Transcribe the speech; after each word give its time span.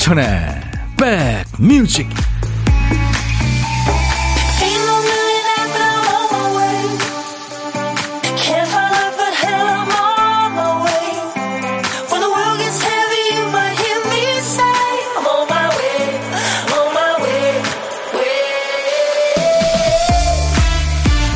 임백천의 0.00 0.24
백뮤직 0.96 2.08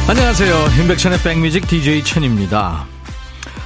안녕하세요. 0.09 0.55
임백천의 0.81 1.19
백뮤직 1.23 1.69
DJ 1.69 2.03
천입니다. 2.03 2.87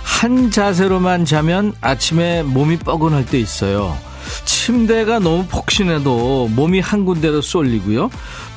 한 0.03 0.51
자세로만 0.51 1.25
자면 1.25 1.73
아침에 1.81 2.43
몸이 2.43 2.79
뻐근할 2.79 3.25
때 3.25 3.39
있어요 3.39 3.97
침대가 4.69 5.19
너무 5.19 5.47
폭신해도 5.47 6.49
몸이 6.49 6.81
한 6.81 7.07
군데로 7.07 7.41
쏠리고요. 7.41 8.11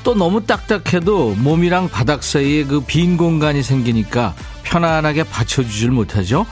또 0.03 0.13
너무 0.13 0.45
딱딱해도 0.45 1.35
몸이랑 1.35 1.87
바닥 1.87 2.21
사이에 2.21 2.65
그 2.65 2.81
빈 2.85 3.15
공간이 3.15 3.63
생기니까 3.63 4.35
편안하게 4.63 5.23
받쳐주질 5.23 5.89
못하죠. 5.91 6.45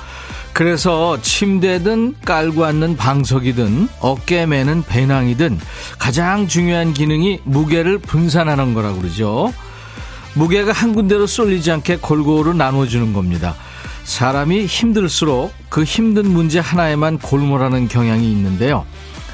그래서 0.54 1.22
침대든 1.22 2.16
깔고 2.24 2.64
앉는 2.64 2.96
방석이든 2.96 3.90
어깨 4.00 4.46
매는 4.46 4.84
배낭이든 4.84 5.60
가장 5.98 6.48
중요한 6.48 6.94
기능이 6.94 7.42
무게를 7.44 7.98
분산하는 7.98 8.74
거라고 8.74 9.02
그러죠. 9.02 9.54
무게가 10.36 10.72
한 10.72 10.94
군데로 10.94 11.28
쏠리지 11.28 11.70
않게 11.70 11.98
골고루 11.98 12.54
나눠주는 12.54 13.12
겁니다. 13.12 13.56
사람이 14.06 14.68
힘들수록 14.68 15.54
그 15.68 15.84
힘든 15.84 16.32
문제 16.32 16.60
하나에만 16.60 17.20
골몰하는 17.20 17.90
경향이 17.90 18.32
있는데요. 18.32 18.86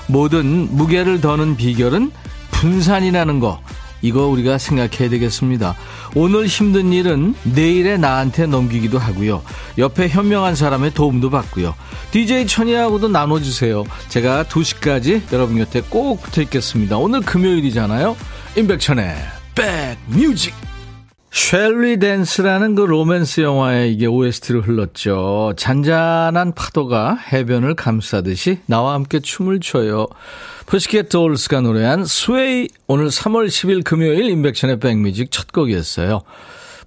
모든 0.08 0.76
무게를 0.76 1.22
더는 1.22 1.56
비결은 1.58 2.12
분산이라는 2.52 3.40
거. 3.40 3.60
이거 4.02 4.28
우리가 4.28 4.58
생각해야 4.58 5.10
되겠습니다. 5.10 5.76
오늘 6.14 6.46
힘든 6.46 6.94
일은 6.94 7.34
내일에 7.44 7.98
나한테 7.98 8.46
넘기기도 8.46 9.00
하고요. 9.00 9.42
옆에 9.78 10.08
현명한 10.08 10.56
사람의 10.56 10.94
도움도 10.94 11.30
받고요. 11.32 11.74
DJ 12.12 12.46
천이하고도 12.46 13.08
나눠주세요. 13.08 13.84
제가 14.10 14.44
2시까지 14.44 15.22
여러분 15.34 15.58
곁에 15.58 15.82
꼭 15.90 16.22
붙어 16.22 16.42
있겠습니다. 16.44 16.98
오늘 16.98 17.22
금요일이잖아요. 17.22 18.16
임백천의 18.56 19.16
백뮤직. 19.56 20.65
Shall 21.36 22.00
We 22.00 22.12
Dance라는 22.12 22.76
그 22.76 22.82
로맨스 22.82 23.42
영화에 23.42 23.90
이게 23.90 24.06
OST로 24.06 24.62
흘렀죠. 24.62 25.52
잔잔한 25.58 26.54
파도가 26.54 27.18
해변을 27.18 27.76
감싸듯이 27.76 28.60
나와 28.68 28.94
함께 28.94 29.20
춤을 29.20 29.60
춰요. 29.60 30.08
Pussycat 30.66 31.10
Dolls가 31.10 31.60
노래한 31.60 32.06
Sway 32.06 32.70
오늘 32.88 33.10
3월 33.10 33.48
10일 33.48 33.84
금요일 33.84 34.30
임백천의 34.30 34.80
백뮤직 34.80 35.30
첫 35.30 35.52
곡이었어요. 35.52 36.22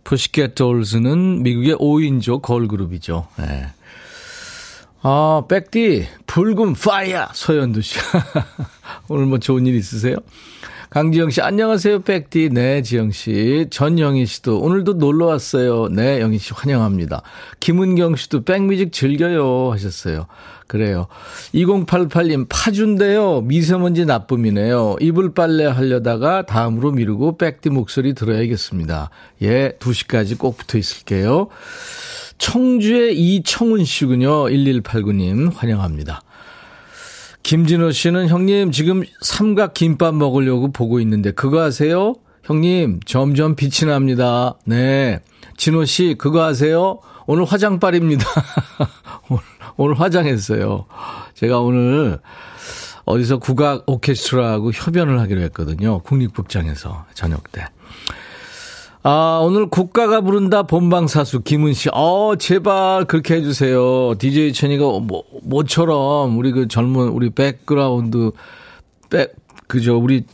Pussycat 0.02 0.54
Dolls는 0.54 1.42
미국의 1.42 1.76
5인조 1.76 2.40
걸그룹이죠. 2.40 3.28
네. 3.36 3.66
아, 5.02 5.42
백디 5.46 6.08
불금 6.26 6.72
fire 6.72 7.28
서현두 7.34 7.82
씨. 7.82 7.98
오늘 9.08 9.26
뭐 9.26 9.38
좋은 9.38 9.66
일 9.66 9.74
있으세요? 9.74 10.16
강지영 10.90 11.28
씨, 11.28 11.42
안녕하세요, 11.42 12.00
백디. 12.00 12.48
네, 12.50 12.80
지영 12.80 13.10
씨. 13.10 13.66
전영희 13.68 14.24
씨도 14.24 14.58
오늘도 14.60 14.94
놀러 14.94 15.26
왔어요. 15.26 15.88
네, 15.88 16.18
영희 16.22 16.38
씨 16.38 16.54
환영합니다. 16.54 17.20
김은경 17.60 18.16
씨도 18.16 18.44
백뮤직 18.44 18.90
즐겨요. 18.90 19.70
하셨어요. 19.70 20.26
그래요. 20.66 21.06
2088님, 21.54 22.46
파준데요. 22.48 23.42
미세먼지 23.42 24.06
나쁨이네요. 24.06 24.96
이불 25.00 25.34
빨래 25.34 25.66
하려다가 25.66 26.46
다음으로 26.46 26.92
미루고 26.92 27.36
백디 27.36 27.68
목소리 27.68 28.14
들어야겠습니다. 28.14 29.10
예, 29.42 29.72
2시까지 29.78 30.38
꼭 30.38 30.56
붙어 30.56 30.78
있을게요. 30.78 31.48
청주의 32.38 33.14
이청훈 33.14 33.84
씨군요. 33.84 34.44
1189님, 34.44 35.52
환영합니다. 35.54 36.22
김진호 37.42 37.92
씨는 37.92 38.28
형님 38.28 38.72
지금 38.72 39.02
삼각 39.22 39.74
김밥 39.74 40.14
먹으려고 40.14 40.70
보고 40.70 41.00
있는데 41.00 41.30
그거 41.30 41.62
아세요? 41.62 42.14
형님 42.44 43.00
점점 43.06 43.54
빛이 43.54 43.90
납니다. 43.90 44.54
네. 44.64 45.20
진호 45.56 45.84
씨 45.84 46.14
그거 46.18 46.44
아세요? 46.44 47.00
오늘 47.26 47.44
화장빨입니다. 47.44 48.24
오늘, 49.28 49.42
오늘 49.76 50.00
화장했어요. 50.00 50.86
제가 51.34 51.60
오늘 51.60 52.18
어디서 53.04 53.38
국악 53.38 53.84
오케스트라하고 53.86 54.72
협연을 54.72 55.18
하기로 55.20 55.40
했거든요. 55.42 56.00
국립극장에서 56.00 57.06
저녁 57.14 57.50
때. 57.52 57.66
아, 59.10 59.40
오늘 59.42 59.70
국가가 59.70 60.20
부른다 60.20 60.64
본방사수 60.64 61.40
김은 61.40 61.72
씨. 61.72 61.88
어, 61.94 62.34
제발 62.38 63.06
그렇게 63.06 63.36
해주세요. 63.36 64.16
DJ 64.18 64.52
천이가 64.52 64.84
뭐, 64.84 65.24
뭐처럼 65.44 66.36
우리 66.36 66.52
그 66.52 66.68
젊은 66.68 67.08
우리 67.08 67.30
백그라운드, 67.30 68.32
백, 69.08 69.34
그죠. 69.66 69.96
우리 69.96 70.26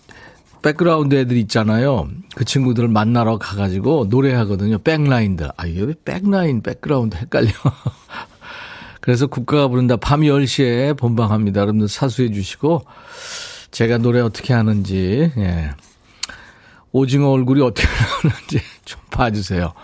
백그라운드 0.63 1.15
애들 1.15 1.37
있잖아요. 1.37 2.09
그 2.35 2.45
친구들을 2.45 2.89
만나러 2.89 3.39
가가지고 3.39 4.09
노래하거든요. 4.11 4.79
백라인들. 4.79 5.51
아, 5.57 5.67
이게 5.67 5.83
왜 5.83 5.95
백라인, 6.05 6.61
백그라운드 6.61 7.15
헷갈려. 7.15 7.51
그래서 9.01 9.29
국가가 9.29 9.69
부른다 9.69 9.95
밤 9.95 10.23
10시에 10.23 10.99
본방합니다. 10.99 11.61
여러분들 11.61 11.87
사수해 11.87 12.33
주시고 12.33 12.83
제가 13.71 13.99
노래 13.99 14.19
어떻게 14.19 14.53
하는지, 14.53 15.31
예. 15.37 15.71
오징어 16.95 17.31
얼굴이 17.31 17.61
어떻게 17.61 17.87
나오는지 17.89 18.61
좀 18.87 19.01
봐주세요. 19.11 19.75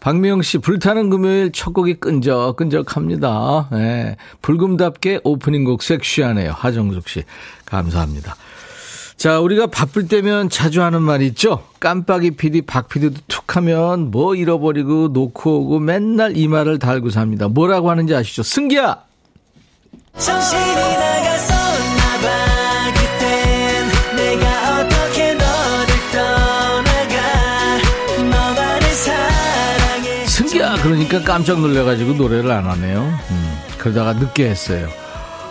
박미영 0.00 0.42
씨, 0.42 0.58
불타는 0.58 1.08
금요일 1.08 1.52
첫 1.52 1.72
곡이 1.72 1.94
끈적끈적합니다. 1.94 3.68
네. 3.72 4.16
불금답게 4.42 5.20
오프닝 5.24 5.64
곡 5.64 5.82
섹시하네요. 5.82 6.52
하정숙 6.52 7.08
씨, 7.08 7.24
감사합니다. 7.64 8.36
자, 9.16 9.40
우리가 9.40 9.66
바쁠 9.68 10.08
때면 10.08 10.50
자주 10.50 10.82
하는 10.82 11.02
말 11.02 11.22
있죠? 11.22 11.64
깜빡이 11.80 12.32
PD, 12.32 12.62
박 12.62 12.88
PD도 12.88 13.20
툭 13.28 13.56
하면 13.56 14.10
뭐 14.10 14.34
잃어버리고 14.34 15.08
놓고 15.08 15.60
오고 15.60 15.78
맨날 15.78 16.36
이 16.36 16.46
말을 16.48 16.78
달고 16.78 17.10
삽니다. 17.10 17.48
뭐라고 17.48 17.90
하는지 17.90 18.14
아시죠? 18.14 18.42
승기야! 18.42 18.98
정신이 20.16 20.74
나 20.96 21.17
그러니까 30.82 31.20
깜짝 31.22 31.60
놀래가지고 31.60 32.14
노래를 32.14 32.50
안 32.50 32.66
하네요. 32.66 33.00
음, 33.30 33.58
그러다가 33.78 34.12
늦게 34.14 34.48
했어요. 34.48 34.88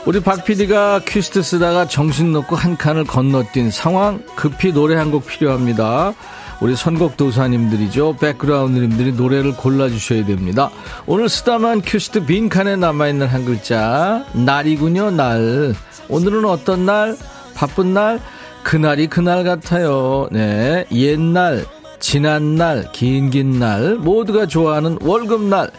우리 0.05 0.21
박 0.21 0.45
PD가 0.45 1.01
퀴스트 1.05 1.41
쓰다가 1.43 1.85
정신 1.85 2.31
놓고 2.31 2.55
한 2.55 2.77
칸을 2.77 3.03
건너뛴 3.03 3.71
상황 3.71 4.23
급히 4.35 4.71
노래 4.71 4.95
한 4.95 5.11
곡 5.11 5.25
필요합니다. 5.27 6.13
우리 6.61 6.75
선곡 6.75 7.17
도사님들이죠. 7.17 8.15
백그라운드님들이 8.19 9.11
노래를 9.11 9.55
골라주셔야 9.55 10.25
됩니다. 10.25 10.71
오늘 11.05 11.29
쓰다만 11.29 11.81
퀴스트 11.81 12.25
빈칸에 12.25 12.77
남아있는 12.77 13.27
한 13.27 13.45
글자 13.45 14.23
날이군요 14.33 15.11
날. 15.11 15.75
오늘은 16.09 16.45
어떤 16.45 16.85
날? 16.85 17.15
바쁜 17.53 17.93
날? 17.93 18.19
그날이 18.63 19.07
그날 19.07 19.43
같아요. 19.43 20.29
네 20.31 20.85
옛날 20.91 21.65
지난 21.99 22.55
날, 22.55 22.91
긴긴 22.91 23.59
날, 23.59 23.95
모두가 23.95 24.45
좋아하는 24.45 24.97
월급날, 25.01 25.71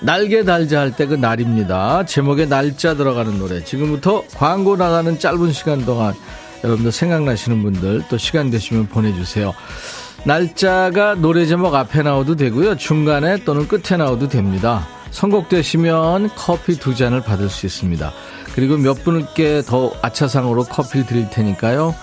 날개 0.00 0.44
달자 0.44 0.80
할 0.80 0.90
때 0.92 1.06
그 1.06 1.14
날입니다. 1.14 2.04
제목에 2.04 2.46
날짜 2.46 2.94
들어가는 2.94 3.38
노래. 3.38 3.62
지금부터 3.64 4.22
광고 4.34 4.76
나가는 4.76 5.18
짧은 5.18 5.52
시간 5.52 5.84
동안 5.84 6.14
여러분들 6.62 6.92
생각나시는 6.92 7.62
분들 7.62 8.04
또 8.08 8.18
시간 8.18 8.50
되시면 8.50 8.88
보내주세요. 8.88 9.54
날짜가 10.24 11.14
노래 11.16 11.46
제목 11.46 11.74
앞에 11.74 12.02
나와도 12.02 12.36
되고요. 12.36 12.76
중간에 12.76 13.44
또는 13.44 13.68
끝에 13.68 13.96
나와도 13.96 14.28
됩니다. 14.28 14.86
선곡되시면 15.10 16.30
커피 16.34 16.78
두 16.78 16.94
잔을 16.94 17.22
받을 17.22 17.48
수 17.48 17.66
있습니다. 17.66 18.12
그리고 18.54 18.76
몇 18.76 19.04
분께 19.04 19.62
더 19.62 19.92
아차상으로 20.02 20.64
커피를 20.64 21.06
드릴 21.06 21.30
테니까요. 21.30 21.94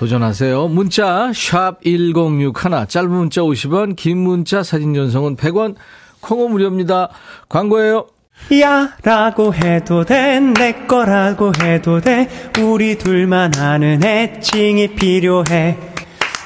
도전하세요. 0.00 0.68
문자 0.68 1.30
1061, 1.34 2.54
짧은 2.88 3.10
문자 3.10 3.42
50원, 3.42 3.96
긴 3.96 4.16
문자 4.16 4.62
사진 4.62 4.94
전송은 4.94 5.36
100원, 5.36 5.74
콩어 6.20 6.48
무료입니다. 6.48 7.10
광고예요. 7.50 8.06
야 8.62 8.96
라고 9.02 9.52
해도 9.52 10.06
돼 10.06 10.40
내 10.40 10.86
거라고 10.86 11.52
해도 11.62 12.00
돼 12.00 12.26
우리 12.62 12.96
둘만 12.96 13.54
아는 13.58 14.02
애칭이 14.02 14.94
필요해 14.94 15.76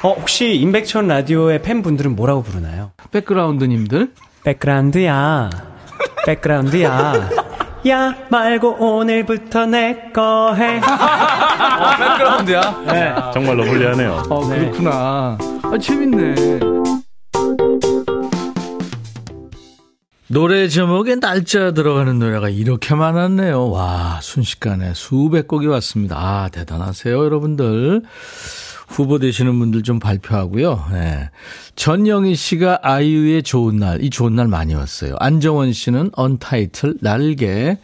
어 0.03 0.11
혹시 0.15 0.57
임백천 0.57 1.07
라디오의 1.07 1.63
팬분들은 1.63 2.17
뭐라고 2.17 2.43
부르나요? 2.43 2.91
백그라운드님들? 3.13 4.11
백그라운드야 4.43 5.51
백그라운드야 6.27 7.44
야 7.87 8.15
말고 8.31 8.77
오늘부터 8.79 9.67
내 9.67 10.11
거 10.15 10.55
해. 10.55 10.79
어, 10.81 11.97
백그라운드야? 11.99 12.83
네. 12.87 13.15
정말로 13.35 13.65
불리하네요. 13.65 14.23
어, 14.31 14.47
그렇구나. 14.49 15.37
아, 15.63 15.79
재밌네. 15.81 16.61
노래 20.29 20.67
제목에 20.69 21.17
날짜 21.17 21.73
들어가는 21.73 22.19
노래가 22.19 22.49
이렇게 22.49 22.95
많았네요. 22.95 23.71
와, 23.71 24.19
순식간에 24.23 24.93
수백 24.95 25.47
곡이 25.47 25.67
왔습니다. 25.67 26.17
아, 26.19 26.49
대단하세요, 26.51 27.23
여러분들. 27.25 28.03
후보 28.87 29.19
되시는 29.19 29.59
분들 29.59 29.83
좀 29.83 29.99
발표하고요. 29.99 30.87
네. 30.93 31.31
전영희 31.77 32.35
씨가 32.35 32.81
아이유의 32.83 33.43
좋은 33.43 33.79
날, 33.79 34.03
이 34.03 34.11
좋은 34.11 34.35
날 34.35 34.49
많이 34.49 34.75
왔어요. 34.75 35.17
안정원 35.19 35.73
씨는 35.73 36.11
언타이틀, 36.15 36.99
날개, 37.01 37.79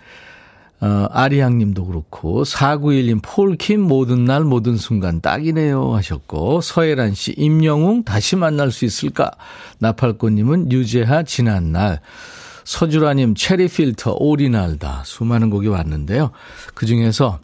어, 0.81 1.07
아리양 1.11 1.59
님도 1.59 1.87
그렇고, 1.87 2.43
4911님, 2.43 3.21
폴킴, 3.23 3.83
모든 3.83 4.25
날, 4.25 4.45
모든 4.45 4.77
순간, 4.77 5.21
딱이네요. 5.21 5.95
하셨고, 5.95 6.63
서혜란 6.63 7.15
씨, 7.15 7.33
임영웅, 7.37 8.05
다시 8.05 8.37
만날 8.37 8.71
수 8.71 8.87
있을까? 8.87 9.31
나팔꽃님은 9.79 10.73
유재하, 10.73 11.23
지난 11.23 11.73
날. 11.73 12.01
서주라님, 12.65 13.35
체리 13.35 13.69
필터, 13.69 14.17
오리날다. 14.19 15.03
수많은 15.05 15.51
곡이 15.51 15.69
왔는데요. 15.69 16.31
그 16.75 16.87
중에서 16.87 17.41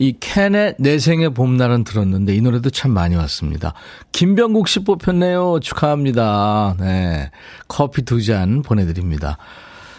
이 0.00 0.14
캔의 0.18 0.76
내 0.78 0.98
생의 0.98 1.34
봄날은 1.34 1.84
들었는데 1.84 2.34
이 2.34 2.40
노래도 2.40 2.70
참 2.70 2.90
많이 2.92 3.16
왔습니다. 3.16 3.74
김병국 4.12 4.66
씨 4.66 4.80
뽑혔네요. 4.82 5.60
축하합니다. 5.60 6.74
네. 6.80 7.30
커피 7.68 8.02
두 8.02 8.22
잔 8.22 8.62
보내드립니다. 8.62 9.36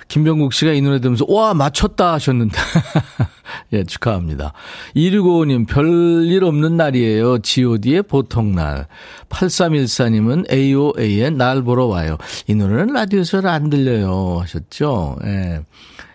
김병국 0.07 0.53
씨가 0.53 0.71
이 0.73 0.81
노래 0.81 0.99
들으면서 0.99 1.25
와 1.29 1.53
맞췄다 1.53 2.13
하셨는데 2.13 2.57
예 3.73 3.83
축하합니다. 3.83 4.53
2655님 4.95 5.67
별일 5.67 6.43
없는 6.43 6.77
날이에요. 6.77 7.39
god의 7.39 8.03
보통 8.03 8.53
날. 8.53 8.87
8314님은 9.29 10.51
AOA의 10.51 11.31
날 11.31 11.61
보러 11.61 11.85
와요. 11.85 12.17
이 12.47 12.55
노래는 12.55 12.93
라디오에서 12.93 13.39
안 13.47 13.69
들려요 13.69 14.39
하셨죠. 14.41 15.17
예. 15.25 15.61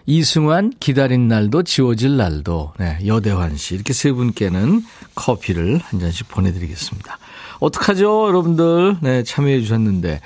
이승환 0.06 0.72
기다린 0.78 1.26
날도 1.26 1.64
지워질 1.64 2.16
날도 2.16 2.74
네, 2.78 2.98
여대환 3.04 3.56
씨 3.56 3.74
이렇게 3.74 3.92
세 3.92 4.12
분께는 4.12 4.82
커피를 5.16 5.78
한 5.78 5.98
잔씩 5.98 6.28
보내드리겠습니다. 6.28 7.18
어떡하죠 7.58 8.28
여러분들 8.28 8.98
네 9.02 9.24
참여해 9.24 9.60
주셨는데 9.60 10.20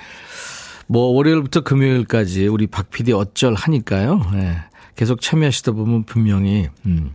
뭐 0.87 1.07
월요일부터 1.13 1.63
금요일까지 1.63 2.47
우리 2.49 2.67
박 2.67 2.91
PD 2.91 3.13
어쩔 3.13 3.55
하니까요. 3.55 4.21
네, 4.35 4.59
계속 4.97 5.23
참여하시다 5.23 5.73
보면 5.73 6.05
분명히 6.05 6.69
음, 6.85 7.15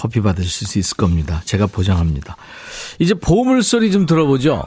커피 0.00 0.22
받으실 0.22 0.66
수 0.66 0.78
있을 0.78 0.96
겁니다. 0.96 1.42
제가 1.44 1.66
보장합니다. 1.66 2.34
이제 2.98 3.12
보물 3.12 3.62
소리 3.62 3.92
좀 3.92 4.06
들어보죠. 4.06 4.64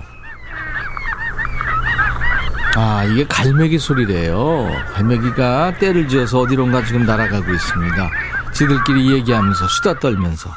아, 2.76 3.04
이게 3.06 3.26
갈매기 3.28 3.80
소리래요. 3.80 4.70
갈매기가 4.94 5.80
때를 5.80 6.08
지어서 6.08 6.40
어디론가 6.40 6.86
지금 6.86 7.08
날아가고 7.08 7.52
있습니다. 7.52 8.10
지들끼리 8.54 9.12
얘기하면서 9.12 9.68
수다 9.70 10.00
떨면서. 10.00 10.52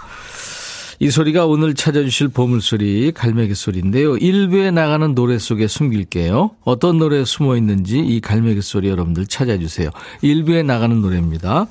이 0.99 1.11
소리가 1.11 1.47
오늘 1.47 1.75
찾아주실 1.75 2.29
보물소리, 2.29 3.13
갈매기 3.13 3.55
소리인데요. 3.55 4.19
일부에 4.19 4.71
나가는 4.71 5.15
노래 5.15 5.39
속에 5.39 5.69
숨길게요. 5.69 6.51
어떤 6.65 6.99
노래에 6.99 7.25
숨어 7.25 7.57
있는지 7.57 7.99
이 7.99 8.21
갈매기 8.21 8.61
소리 8.61 8.89
여러분들 8.91 9.27
찾아주세요. 9.27 9.89
일부에 10.21 10.63
나가는 10.63 11.01
노래입니다. 11.01 11.67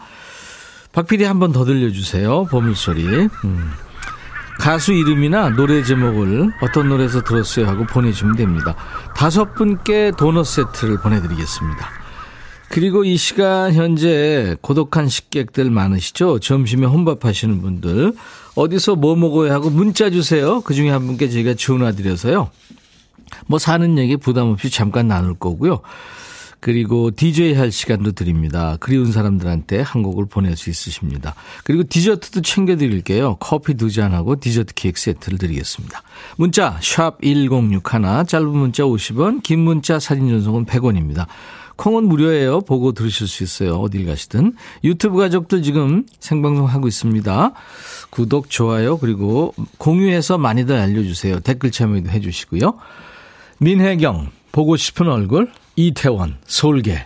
박 0.95 1.07
PD 1.07 1.25
한 1.25 1.39
번 1.39 1.51
더 1.51 1.65
들려주세요. 1.65 2.45
보물소리. 2.45 3.05
음. 3.43 3.71
가수 4.57 4.93
이름이나 4.93 5.49
노래 5.49 5.83
제목을 5.83 6.53
어떤 6.61 6.87
노래에서 6.87 7.21
들었어요 7.21 7.67
하고 7.67 7.85
보내주면 7.85 8.37
됩니다. 8.37 8.75
다섯 9.13 9.53
분께 9.53 10.11
도넛 10.17 10.45
세트를 10.45 10.99
보내드리겠습니다. 11.01 11.89
그리고 12.69 13.03
이 13.03 13.17
시간 13.17 13.73
현재 13.73 14.55
고독한 14.61 15.09
식객들 15.09 15.69
많으시죠? 15.69 16.39
점심에 16.39 16.87
혼밥 16.87 17.25
하시는 17.25 17.61
분들. 17.61 18.13
어디서 18.55 18.95
뭐 18.95 19.15
먹어야 19.17 19.53
하고 19.53 19.69
문자 19.69 20.09
주세요. 20.09 20.61
그 20.61 20.73
중에 20.73 20.89
한 20.89 21.05
분께 21.05 21.29
저희가 21.29 21.55
전화 21.55 21.91
드려서요. 21.91 22.49
뭐 23.47 23.59
사는 23.59 23.97
얘기 23.97 24.15
부담 24.15 24.47
없이 24.47 24.69
잠깐 24.69 25.09
나눌 25.09 25.33
거고요. 25.35 25.81
그리고 26.65 27.11
DJ 27.11 27.53
할 27.53 27.71
시간도 27.71 28.13
드립니다. 28.13 28.75
그리운 28.79 29.11
사람들한테 29.11 29.81
한 29.81 30.01
곡을 30.01 30.25
보낼 30.25 30.57
수 30.57 30.71
있으십니다. 30.71 31.35
그리고 31.63 31.83
디저트도 31.87 32.41
챙겨드릴게요. 32.41 33.37
커피 33.39 33.75
두 33.75 33.91
잔하고 33.91 34.39
디저트 34.39 34.73
케이크 34.73 34.99
세트를 34.99 35.37
드리겠습니다. 35.37 36.01
문자 36.37 36.79
1061, 36.81 37.81
짧은 38.25 38.47
문자 38.47 38.81
50원, 38.81 39.43
긴 39.43 39.59
문자 39.59 39.99
사진 39.99 40.27
전송은 40.27 40.65
100원입니다. 40.65 41.27
콩은 41.75 42.05
무료예요. 42.05 42.61
보고 42.61 42.93
들으실 42.93 43.27
수 43.27 43.43
있어요. 43.43 43.75
어딜 43.75 44.07
가시든. 44.07 44.53
유튜브 44.83 45.19
가족들 45.19 45.61
지금 45.61 46.07
생방송 46.19 46.65
하고 46.65 46.87
있습니다. 46.87 47.51
구독, 48.09 48.49
좋아요, 48.49 48.97
그리고 48.97 49.53
공유해서 49.77 50.39
많이들 50.39 50.75
알려주세요. 50.75 51.41
댓글 51.41 51.69
참여도 51.69 52.09
해주시고요. 52.09 52.79
민혜경, 53.59 54.31
보고 54.51 54.75
싶은 54.77 55.07
얼굴, 55.09 55.51
이태원, 55.75 56.37
솔개. 56.47 57.05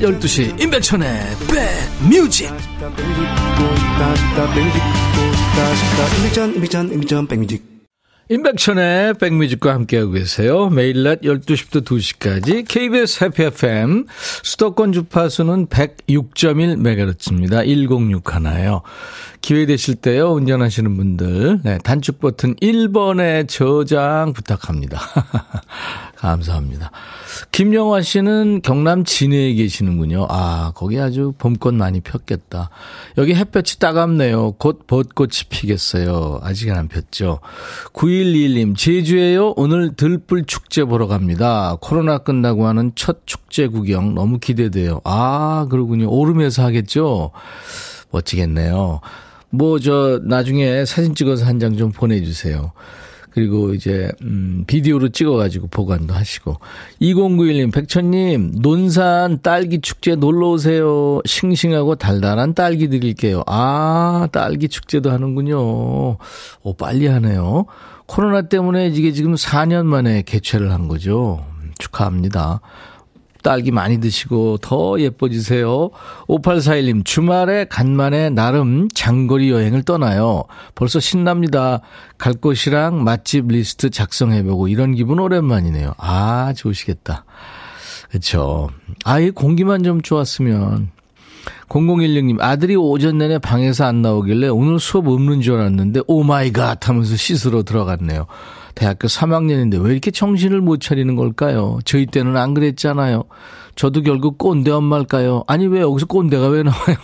12시 0.00 0.60
임백천의 0.60 1.08
백뮤직 2.10 2.52
임백천의 8.28 9.14
백뮤직과 9.14 9.72
함께하고 9.72 10.10
계세요. 10.10 10.68
매일 10.68 11.04
낮 11.04 11.20
12시부터 11.20 11.84
2시까지 11.84 12.66
KBS 12.66 13.22
해피 13.22 13.44
FM 13.44 14.06
수도권 14.42 14.92
주파수는 14.92 15.68
106.1MHz입니다. 15.68 17.64
106 17.64 18.34
하나요. 18.34 18.82
기회 19.42 19.64
되실 19.64 19.94
때요. 19.94 20.32
운전하시는 20.32 20.96
분들 20.96 21.60
네, 21.62 21.78
단축 21.84 22.18
버튼 22.18 22.56
1번에 22.56 23.48
저장 23.48 24.32
부탁합니다. 24.32 25.00
감사합니다. 26.16 26.90
김영화 27.52 28.00
씨는 28.02 28.62
경남 28.62 29.04
진해에 29.04 29.54
계시는군요. 29.54 30.26
아, 30.30 30.72
거기 30.74 30.98
아주 30.98 31.32
봄꽃 31.38 31.74
많이 31.74 32.00
폈겠다. 32.00 32.70
여기 33.18 33.34
햇볕이 33.34 33.78
따갑네요. 33.78 34.52
곧 34.52 34.86
벚꽃이 34.86 35.32
피겠어요. 35.50 36.40
아직은 36.42 36.74
안 36.76 36.88
폈죠. 36.88 37.40
9121님, 37.92 38.76
제주에요. 38.76 39.52
오늘 39.56 39.94
들불 39.94 40.46
축제 40.46 40.84
보러 40.84 41.06
갑니다. 41.06 41.76
코로나 41.80 42.18
끝나고 42.18 42.66
하는 42.66 42.92
첫 42.94 43.26
축제 43.26 43.66
구경 43.66 44.14
너무 44.14 44.38
기대돼요. 44.38 45.00
아, 45.04 45.66
그러군요. 45.70 46.08
오름에서 46.10 46.62
하겠죠? 46.64 47.30
멋지겠네요. 48.10 49.00
뭐, 49.50 49.78
저, 49.78 50.20
나중에 50.24 50.84
사진 50.84 51.14
찍어서 51.14 51.44
한 51.46 51.58
장 51.60 51.76
좀 51.76 51.92
보내주세요. 51.92 52.72
그리고 53.36 53.74
이제 53.74 54.10
음 54.22 54.64
비디오로 54.66 55.10
찍어 55.10 55.32
가지고 55.36 55.66
보관도 55.66 56.14
하시고. 56.14 56.56
2091님 57.02 57.70
백천님 57.70 58.62
논산 58.62 59.42
딸기 59.42 59.82
축제 59.82 60.14
놀러 60.14 60.52
오세요. 60.52 61.20
싱싱하고 61.26 61.96
달달한 61.96 62.54
딸기 62.54 62.88
드릴게요. 62.88 63.42
아 63.46 64.26
딸기 64.32 64.68
축제도 64.68 65.10
하는군요. 65.10 65.58
오 65.58 66.72
빨리 66.78 67.08
하네요. 67.08 67.66
코로나 68.06 68.40
때문에 68.40 68.86
이게 68.86 69.12
지금 69.12 69.34
4년 69.34 69.84
만에 69.84 70.22
개최를 70.22 70.72
한 70.72 70.88
거죠. 70.88 71.44
축하합니다 71.78 72.62
딸기 73.46 73.70
많이 73.70 74.00
드시고 74.00 74.58
더 74.58 74.98
예뻐지세요. 74.98 75.90
5841님, 76.26 77.04
주말에 77.04 77.66
간만에 77.66 78.28
나름 78.28 78.88
장거리 78.92 79.52
여행을 79.52 79.84
떠나요. 79.84 80.42
벌써 80.74 80.98
신납니다. 80.98 81.80
갈 82.18 82.32
곳이랑 82.32 83.04
맛집 83.04 83.46
리스트 83.46 83.90
작성해보고 83.90 84.66
이런 84.66 84.96
기분 84.96 85.20
오랜만이네요. 85.20 85.94
아, 85.96 86.54
좋으시겠다. 86.56 87.24
그쵸. 88.10 88.68
아예 89.04 89.30
공기만 89.30 89.84
좀 89.84 90.02
좋았으면. 90.02 90.90
0016님, 91.68 92.40
아들이 92.40 92.74
오전 92.74 93.18
내내 93.18 93.38
방에서 93.38 93.84
안 93.84 94.02
나오길래 94.02 94.48
오늘 94.48 94.80
수업 94.80 95.06
없는 95.06 95.40
줄 95.40 95.54
알았는데, 95.54 96.00
oh 96.08 96.24
my 96.24 96.50
god 96.50 96.88
하면서 96.88 97.14
씻으러 97.14 97.62
들어갔네요. 97.62 98.26
대학교 98.76 99.08
3학년인데 99.08 99.82
왜 99.82 99.90
이렇게 99.90 100.10
정신을 100.10 100.60
못 100.60 100.80
차리는 100.80 101.16
걸까요? 101.16 101.78
저희 101.84 102.04
때는 102.06 102.36
안 102.36 102.52
그랬잖아요. 102.52 103.24
저도 103.74 104.02
결국 104.02 104.36
꼰대 104.38 104.70
엄마일까요? 104.70 105.44
아니, 105.48 105.66
왜 105.66 105.80
여기서 105.80 106.06
꼰대가 106.06 106.48
왜 106.48 106.62
나와요? 106.62 106.96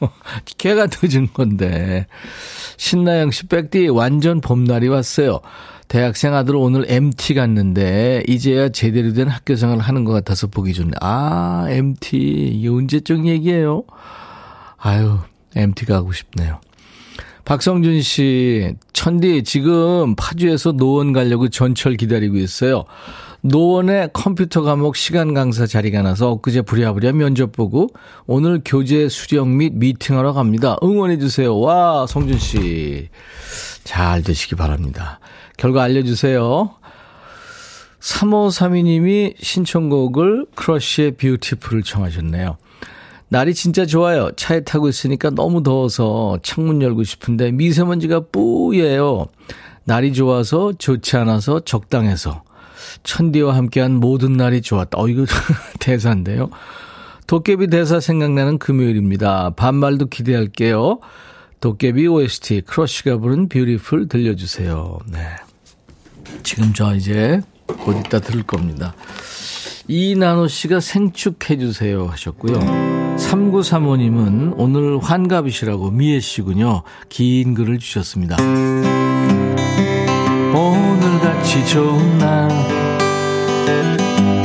걔가 0.58 0.86
늦은 0.90 1.28
건데. 1.32 2.06
신나영 2.78 3.30
씨, 3.30 3.46
백디 3.46 3.88
완전 3.88 4.40
봄날이 4.40 4.88
왔어요. 4.88 5.40
대학생 5.88 6.34
아들 6.34 6.56
오늘 6.56 6.86
MT 6.88 7.34
갔는데 7.34 8.22
이제야 8.26 8.70
제대로 8.70 9.12
된 9.12 9.28
학교 9.28 9.56
생활을 9.56 9.82
하는 9.82 10.04
것 10.04 10.12
같아서 10.12 10.46
보기 10.46 10.72
좋네. 10.72 10.92
아, 11.02 11.66
MT. 11.68 12.16
이게 12.54 12.68
언제적 12.68 13.26
얘기예요? 13.26 13.82
아유, 14.78 15.18
MT 15.54 15.84
가고 15.84 16.12
싶네요. 16.12 16.60
박성준 17.44 18.02
씨, 18.02 18.74
천디, 18.92 19.44
지금 19.44 20.14
파주에서 20.16 20.72
노원 20.72 21.12
가려고 21.12 21.48
전철 21.48 21.96
기다리고 21.96 22.36
있어요. 22.36 22.84
노원에 23.42 24.08
컴퓨터 24.12 24.62
과목 24.62 24.96
시간 24.96 25.32
강사 25.32 25.66
자리가 25.66 26.02
나서 26.02 26.30
엊그제 26.32 26.62
부랴부랴 26.62 27.12
면접 27.12 27.52
보고 27.52 27.88
오늘 28.26 28.60
교재 28.64 29.08
수령 29.08 29.56
및 29.56 29.72
미팅하러 29.74 30.34
갑니다. 30.34 30.76
응원해주세요. 30.82 31.58
와, 31.58 32.06
성준 32.06 32.38
씨. 32.38 33.08
잘 33.84 34.22
되시기 34.22 34.56
바랍니다. 34.56 35.20
결과 35.56 35.82
알려주세요. 35.82 36.74
3532님이 38.00 39.34
신청곡을 39.40 40.46
크러쉬의 40.54 41.12
뷰티풀을 41.12 41.82
청하셨네요. 41.82 42.56
날이 43.30 43.54
진짜 43.54 43.86
좋아요. 43.86 44.32
차에 44.32 44.64
타고 44.64 44.88
있으니까 44.88 45.30
너무 45.30 45.62
더워서 45.62 46.38
창문 46.42 46.82
열고 46.82 47.04
싶은데 47.04 47.52
미세먼지가 47.52 48.22
뿌예요. 48.32 49.28
날이 49.84 50.12
좋아서 50.12 50.72
좋지 50.76 51.16
않아서 51.16 51.60
적당해서 51.60 52.42
천디와 53.04 53.54
함께한 53.54 53.94
모든 53.94 54.32
날이 54.32 54.60
좋았다. 54.60 54.98
어 54.98 55.08
이거 55.08 55.26
대사인데요. 55.78 56.50
도깨비 57.28 57.68
대사 57.68 58.00
생각나는 58.00 58.58
금요일입니다. 58.58 59.50
반말도 59.50 60.06
기대할게요. 60.06 60.98
도깨비 61.60 62.08
OST 62.08 62.62
크러쉬가 62.62 63.18
부른 63.18 63.48
뷰티풀 63.48 64.08
들려주세요. 64.08 64.98
네. 65.06 65.20
지금 66.42 66.72
저 66.74 66.96
이제 66.96 67.40
곧 67.66 67.96
이따 68.04 68.18
들을 68.18 68.42
겁니다. 68.42 68.92
이나노 69.90 70.46
씨가 70.46 70.78
생축해 70.78 71.58
주세요 71.58 72.06
하셨고요. 72.06 72.60
3935님은 73.16 74.54
오늘 74.56 75.00
환갑이시라고 75.00 75.90
미애 75.90 76.20
씨군요. 76.20 76.84
긴 77.08 77.54
글을 77.54 77.80
주셨습니다. 77.80 78.36
오늘같이 80.54 81.66
좋은 81.66 82.18
날 82.18 82.48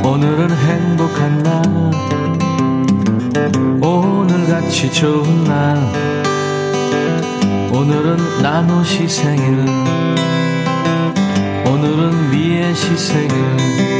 오늘은 0.03 0.49
행복한 0.49 1.43
날 1.43 1.63
오늘같이 3.83 4.91
좋은 4.93 5.43
날 5.43 5.77
오늘은 7.71 8.41
나노 8.41 8.83
씨 8.83 9.07
생일 9.07 9.59
오늘은 11.67 12.31
미애 12.31 12.73
씨 12.73 12.97
생일 12.97 13.94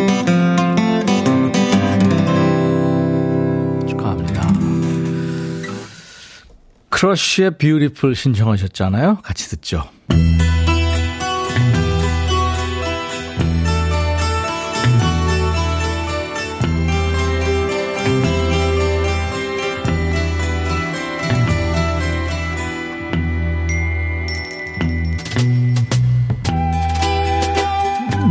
크러쉬의 6.96 7.58
Beautiful 7.58 8.16
신청하셨잖아요. 8.16 9.18
같이 9.22 9.50
듣죠. 9.50 9.84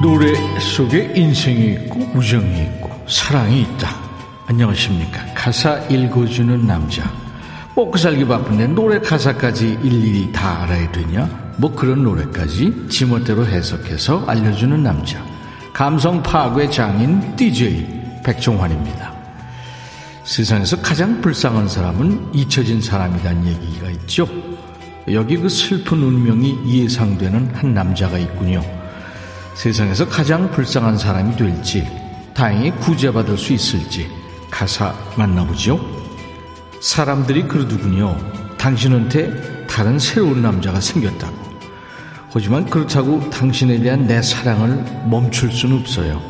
노래 0.03 0.33
속에 0.59 1.13
인생이 1.15 1.73
있고 1.75 2.01
우정이 2.15 2.63
있고 2.63 2.91
사랑이 3.07 3.61
있다. 3.61 3.91
안녕하십니까. 4.47 5.35
가사 5.35 5.79
읽어주는 5.91 6.67
남자. 6.67 7.24
먹고 7.77 7.97
살기 7.97 8.27
바쁜데 8.27 8.69
노래 8.69 9.01
가사까지 9.01 9.79
일일이 9.83 10.31
다 10.33 10.63
알아야 10.63 10.91
되냐? 10.93 11.55
뭐 11.57 11.75
그런 11.75 12.05
노래까지 12.05 12.87
지멋대로 12.89 13.47
해석해서 13.47 14.25
알려주는 14.27 14.83
남자. 14.83 15.25
감성 15.73 16.23
파괴 16.23 16.71
장인 16.71 17.35
DJ 17.35 18.21
백종환입니다. 18.25 19.13
세상에서 20.23 20.81
가장 20.81 21.21
불쌍한 21.21 21.69
사람은 21.69 22.31
잊혀진 22.33 22.81
사람이란 22.81 23.47
얘기가 23.47 23.91
있죠. 23.91 24.27
여기 25.13 25.37
그 25.37 25.49
슬픈 25.49 26.03
운명이 26.03 26.81
예상되는 26.83 27.51
한 27.55 27.75
남자가 27.75 28.19
있군요. 28.19 28.63
세상에서 29.55 30.09
가장 30.09 30.51
불쌍한 30.51 30.97
사람이 30.97 31.37
될지, 31.37 31.87
다행히 32.33 32.71
구제받을 32.71 33.37
수 33.37 33.53
있을지, 33.53 34.09
가사 34.51 34.95
만나보죠. 35.17 35.94
사람들이 36.85 37.49
그러더군요. 37.49 38.15
당신한테 38.59 39.67
다른 39.67 39.99
새로운 39.99 40.43
남자가 40.43 40.81
생겼다고. 40.83 41.35
하지만 42.31 42.69
그렇다고 42.69 43.31
당신에 43.31 43.81
대한 43.81 44.07
내 44.07 44.21
사랑을 44.21 44.85
멈출 45.09 45.51
수는 45.51 45.79
없어요. 45.79 46.21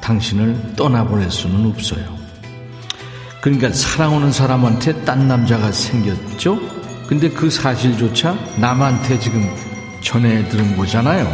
당신을 0.00 0.74
떠나보낼 0.74 1.30
수는 1.30 1.64
없어요. 1.70 2.04
그러니까 3.40 3.72
사랑하는 3.72 4.32
사람한테 4.32 5.04
딴 5.04 5.28
남자가 5.28 5.70
생겼죠? 5.70 6.60
근데 7.06 7.30
그 7.30 7.48
사실조차 7.48 8.36
남한테 8.58 9.20
지금 9.20 9.48
전해 10.02 10.46
들은 10.48 10.76
거잖아요. 10.76 11.32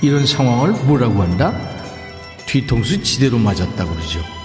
이런 0.00 0.24
상황을 0.24 0.70
뭐라고 0.84 1.22
한다? 1.22 1.52
뒤통수 2.46 3.02
지대로 3.02 3.36
맞았다고 3.38 3.90
그러죠. 3.90 4.35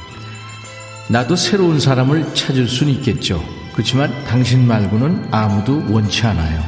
나도 1.12 1.36
새로운 1.36 1.77
사람을 1.77 2.34
찾을 2.34 2.70
수는 2.70 2.94
있겠죠. 2.94 3.44
그렇지만 3.74 4.10
당신 4.24 4.65
말고는 4.65 5.27
아무도 5.30 5.84
원치 5.89 6.25
않아요. 6.25 6.63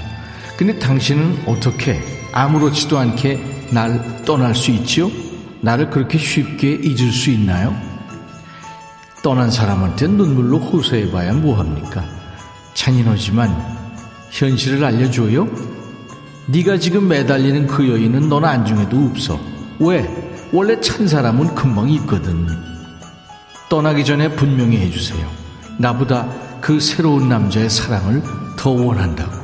근데 0.57 0.77
당신은 0.77 1.43
어떻게 1.45 2.01
아무렇지도 2.33 2.97
않게 2.97 3.69
날 3.71 4.21
떠날 4.25 4.53
수 4.53 4.71
있지요? 4.71 5.09
나를 5.61 5.89
그렇게 5.89 6.17
쉽게 6.17 6.73
잊을 6.73 7.13
수 7.13 7.29
있나요? 7.29 7.73
떠난 9.23 9.49
사람한테 9.49 10.07
눈물로 10.07 10.59
호소해봐야 10.59 11.31
뭐합니까? 11.35 12.03
잔인하지만 12.73 13.49
현실을 14.29 14.83
알려줘요? 14.83 15.47
네가 16.47 16.79
지금 16.79 17.07
매달리는 17.07 17.65
그 17.67 17.87
여인은 17.87 18.27
넌 18.27 18.43
안중에도 18.43 19.05
없어. 19.05 19.39
왜? 19.79 20.05
원래 20.51 20.77
찬 20.81 21.07
사람은 21.07 21.55
금방 21.55 21.89
있거든. 21.91 22.72
떠나기 23.69 24.05
전에 24.05 24.29
분명히 24.29 24.77
해주세요. 24.77 25.25
나보다 25.77 26.27
그 26.61 26.79
새로운 26.79 27.29
남자의 27.29 27.69
사랑을 27.69 28.21
더 28.55 28.69
원한다고. 28.69 29.43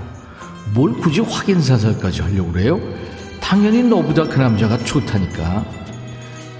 뭘 0.73 0.93
굳이 0.93 1.21
확인사살까지 1.21 2.21
하려고 2.21 2.51
그래요? 2.51 2.79
당연히 3.41 3.83
너보다 3.83 4.23
그 4.25 4.39
남자가 4.39 4.77
좋다니까. 4.77 5.65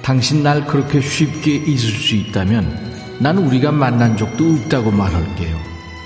당신 0.02 0.42
날 0.42 0.66
그렇게 0.66 1.00
쉽게 1.00 1.56
잊을 1.56 1.78
수 1.78 2.16
있다면 2.16 2.90
난 3.20 3.38
우리가 3.38 3.72
만난 3.72 4.18
적도 4.18 4.50
없다고 4.52 4.92
말할게요. 4.92 5.56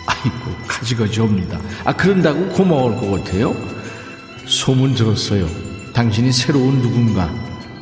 아이고, 0.05 0.51
가지가지 0.67 1.21
옵니다. 1.21 1.59
아, 1.85 1.93
그런다고 1.93 2.49
고마울 2.49 2.97
것 2.97 3.11
같아요? 3.11 3.55
소문 4.45 4.95
들었어요. 4.95 5.47
당신이 5.93 6.31
새로운 6.31 6.81
누군가, 6.81 7.33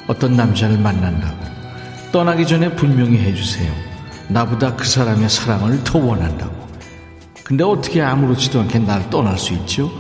어떤 0.06 0.36
남자를 0.36 0.78
만난다고. 0.78 1.38
떠나기 2.12 2.46
전에 2.46 2.76
분명히 2.76 3.18
해주세요. 3.18 3.72
나보다 4.28 4.76
그 4.76 4.86
사람의 4.86 5.30
사랑을 5.30 5.84
더 5.84 5.98
원한다고. 5.98 6.68
근데 7.44 7.64
어떻게 7.64 8.02
아무렇지도 8.02 8.60
않게 8.62 8.80
날 8.80 9.10
떠날 9.10 9.38
수 9.38 9.54
있죠? 9.54 9.92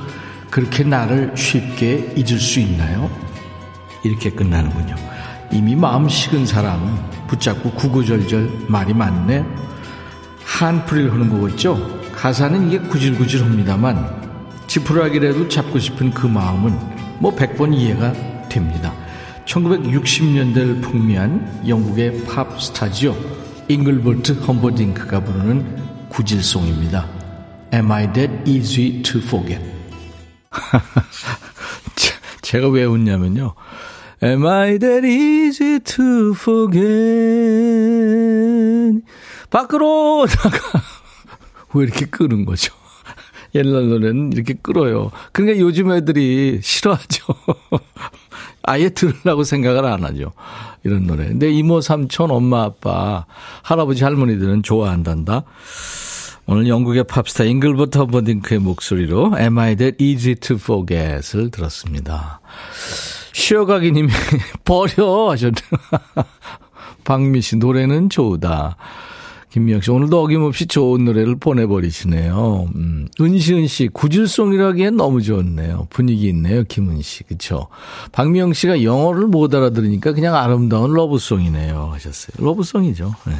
그렇게 0.49 0.83
나를 0.83 1.33
쉽게 1.35 2.13
잊을 2.15 2.39
수 2.39 2.59
있나요? 2.59 3.09
이렇게 4.03 4.29
끝나는군요. 4.29 4.95
이미 5.51 5.75
마음 5.75 6.07
식은 6.09 6.45
사람은 6.45 7.27
붙잡고 7.27 7.71
구구절절 7.71 8.65
말이 8.67 8.93
많네. 8.93 9.45
한풀이를 10.43 11.13
하는 11.13 11.29
거겠죠? 11.29 12.01
가사는 12.13 12.67
이게 12.67 12.79
구질구질합니다만 12.79 14.21
지푸라기라도 14.67 15.47
잡고 15.47 15.79
싶은 15.79 16.11
그 16.11 16.27
마음은 16.27 16.77
뭐 17.19 17.33
100번 17.35 17.73
이해가 17.73 18.13
됩니다. 18.49 18.93
1960년대를 19.51 20.81
풍미한 20.81 21.67
영국의 21.67 22.24
팝 22.25 22.62
스타지요. 22.62 23.15
잉글버트 23.67 24.34
험버딩크가 24.34 25.24
부르는 25.24 26.08
구질송입니다. 26.10 27.10
Am 27.74 27.91
I 27.91 28.12
that 28.13 28.34
easy 28.50 29.01
to 29.01 29.20
forget? 29.22 29.62
제가 32.41 32.70
왜 32.70 32.86
웃냐면요. 32.86 33.53
Am 34.24 34.46
I 34.46 34.79
that 34.79 35.05
easy 35.05 35.79
to 35.79 36.31
forget? 36.31 36.81
밖으로 39.50 40.27
나가. 40.27 40.60
왜 41.74 41.84
이렇게 41.84 42.05
끄는 42.05 42.46
거죠? 42.46 42.74
옛날 43.55 43.89
노래는 43.89 44.31
이렇게 44.34 44.53
끌어요. 44.53 45.12
그러니까 45.34 45.60
요즘 45.60 45.91
애들이 45.91 46.60
싫어하죠. 46.62 47.36
아예 48.63 48.89
들으려고 48.89 49.43
생각을 49.43 49.85
안 49.85 50.03
하죠. 50.03 50.31
이런 50.83 51.07
노래. 51.07 51.27
근데 51.27 51.51
이모, 51.51 51.81
삼촌, 51.81 52.31
엄마, 52.31 52.63
아빠, 52.63 53.25
할아버지, 53.63 54.03
할머니들은 54.03 54.63
좋아한단다. 54.63 55.43
오늘 56.47 56.67
영국의 56.67 57.05
팝스타 57.05 57.45
잉글버트 57.45 57.97
험퍼딩크의 57.97 58.59
목소리로 58.59 59.33
Am 59.39 59.57
I 59.57 59.75
That 59.75 60.03
Easy 60.03 60.35
to 60.35 60.57
Forget을 60.57 61.51
들었습니다. 61.51 62.41
쉬어가기 63.33 63.91
님이 63.91 64.09
버려 64.65 65.31
하셨네요. 65.31 65.61
박미 67.03 67.41
씨 67.41 67.55
노래는 67.55 68.09
좋다. 68.09 68.75
김미영 69.51 69.81
씨, 69.81 69.91
오늘도 69.91 70.24
어김없이 70.24 70.65
좋은 70.65 71.03
노래를 71.03 71.36
보내버리시네요. 71.36 72.70
음, 72.74 73.08
은시은 73.20 73.67
씨, 73.67 73.89
구질송이라기엔 73.89 74.96
너무 74.96 75.22
좋네요. 75.22 75.88
분위기 75.89 76.29
있네요, 76.29 76.63
김은 76.63 77.01
씨. 77.01 77.24
그쵸? 77.24 77.67
박미영 78.13 78.53
씨가 78.53 78.84
영어를 78.84 79.27
못 79.27 79.53
알아들으니까 79.53 80.13
그냥 80.13 80.36
아름다운 80.36 80.93
love 80.93 81.21
song이네요. 81.21 81.89
하셨어요. 81.91 82.46
love 82.45 82.66
song이죠. 82.66 83.13
네. 83.27 83.34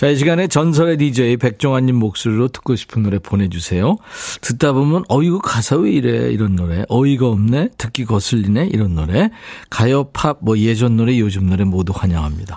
자, 0.00 0.08
이 0.08 0.16
시간에 0.16 0.46
전설의 0.48 0.96
DJ 0.96 1.36
백종환님 1.36 1.94
목소리로 1.94 2.48
듣고 2.48 2.74
싶은 2.74 3.02
노래 3.02 3.18
보내주세요. 3.18 3.98
듣다 4.40 4.72
보면, 4.72 5.04
어, 5.10 5.22
이거 5.22 5.40
가사 5.40 5.76
왜 5.76 5.90
이래? 5.90 6.32
이런 6.32 6.56
노래. 6.56 6.86
어이가 6.88 7.28
없네? 7.28 7.68
듣기 7.76 8.06
거슬리네? 8.06 8.70
이런 8.72 8.94
노래. 8.94 9.28
가요, 9.68 10.04
팝, 10.04 10.38
뭐 10.40 10.56
예전 10.56 10.96
노래, 10.96 11.18
요즘 11.18 11.50
노래 11.50 11.64
모두 11.64 11.92
환영합니다. 11.94 12.56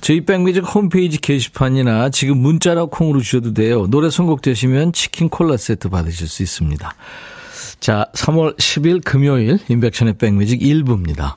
저희 0.00 0.24
백뮤직 0.24 0.64
홈페이지 0.64 1.20
게시판이나 1.20 2.10
지금 2.10 2.38
문자나 2.38 2.86
콩으로 2.86 3.20
주셔도 3.20 3.54
돼요. 3.54 3.86
노래 3.86 4.10
선곡되시면 4.10 4.92
치킨 4.92 5.28
콜라 5.28 5.56
세트 5.56 5.90
받으실 5.90 6.26
수 6.26 6.42
있습니다. 6.42 6.92
자, 7.78 8.06
3월 8.14 8.58
10일 8.58 9.04
금요일 9.04 9.60
인백션의 9.68 10.14
백뮤직 10.14 10.60
1부입니다. 10.60 11.36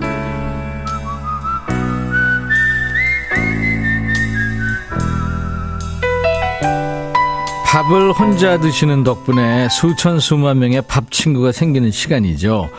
밥을 7.71 8.11
혼자 8.11 8.59
드시는 8.59 9.05
덕분에 9.05 9.69
수천 9.69 10.19
수만 10.19 10.59
명의 10.59 10.81
밥 10.81 11.09
친구가 11.09 11.53
생기는 11.53 11.89
시간이죠. 11.89 12.69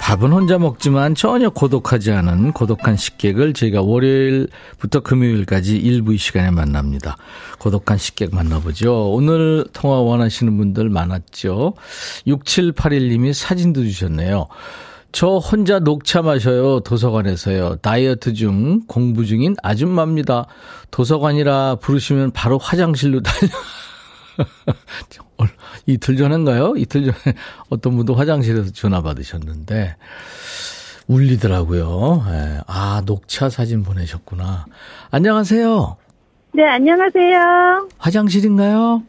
밥은 0.00 0.32
혼자 0.32 0.56
먹지만 0.56 1.14
전혀 1.14 1.50
고독하지 1.50 2.12
않은 2.12 2.52
고독한 2.52 2.96
식객을 2.96 3.52
저희가 3.52 3.82
월요일부터 3.82 5.00
금요일까지 5.00 5.76
일부 5.76 6.14
이 6.14 6.16
시간에 6.16 6.50
만납니다. 6.50 7.18
고독한 7.58 7.98
식객 7.98 8.34
만나보죠. 8.34 9.10
오늘 9.10 9.66
통화 9.74 10.00
원하시는 10.00 10.56
분들 10.56 10.88
많았죠. 10.88 11.74
6781님이 12.26 13.34
사진도 13.34 13.82
주셨네요. 13.82 14.46
저 15.12 15.36
혼자 15.36 15.78
녹차 15.78 16.22
마셔요. 16.22 16.80
도서관에서요. 16.80 17.76
다이어트 17.82 18.32
중 18.32 18.80
공부 18.86 19.26
중인 19.26 19.56
아줌마입니다. 19.62 20.46
도서관이라 20.90 21.76
부르시면 21.82 22.30
바로 22.30 22.56
화장실로 22.56 23.20
달려. 23.20 23.50
이틀 25.86 26.16
전인가요? 26.16 26.74
이틀 26.76 27.04
전에 27.04 27.36
어떤 27.70 27.96
분도 27.96 28.14
화장실에서 28.14 28.72
전화 28.72 29.02
받으셨는데 29.02 29.96
울리더라고요. 31.06 32.24
네. 32.30 32.58
아, 32.66 33.02
녹차 33.06 33.48
사진 33.48 33.82
보내셨구나. 33.82 34.66
안녕하세요. 35.10 35.96
네, 36.54 36.64
안녕하세요. 36.64 37.88
화장실인가요? 37.98 39.02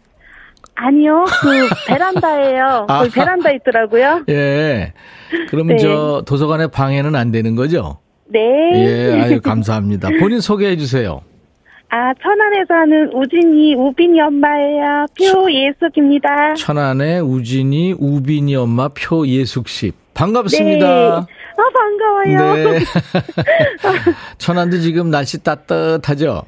아니요, 0.76 1.26
그 1.42 1.70
베란다예요. 1.88 2.86
아. 2.88 3.04
그 3.04 3.10
베란다 3.10 3.52
있더라고요. 3.52 4.24
예. 4.30 4.94
그럼 5.50 5.68
네. 5.68 5.78
저 5.78 6.24
도서관의 6.26 6.72
방해는 6.72 7.16
안 7.16 7.32
되는 7.32 7.56
거죠? 7.56 8.00
네. 8.28 8.40
예, 8.76 9.22
아유 9.22 9.42
감사합니다. 9.42 10.10
본인 10.20 10.40
소개해 10.40 10.78
주세요. 10.78 11.22
아, 11.92 12.14
천안에 12.22 12.66
사는 12.68 13.12
우진이, 13.14 13.74
우빈이 13.76 14.22
엄마예요. 14.22 15.08
표예숙입니다. 15.18 16.54
천안의 16.54 17.22
우진이, 17.22 17.96
우빈이 17.98 18.56
엄마 18.56 18.90
표예숙 18.90 19.68
씨. 19.68 19.92
반갑습니다. 20.14 20.88
네. 20.88 21.36
아, 21.58 21.70
반가워요. 21.74 22.54
네. 22.56 22.80
천안도 24.38 24.78
지금 24.80 25.10
날씨 25.10 25.42
따뜻하죠? 25.44 26.44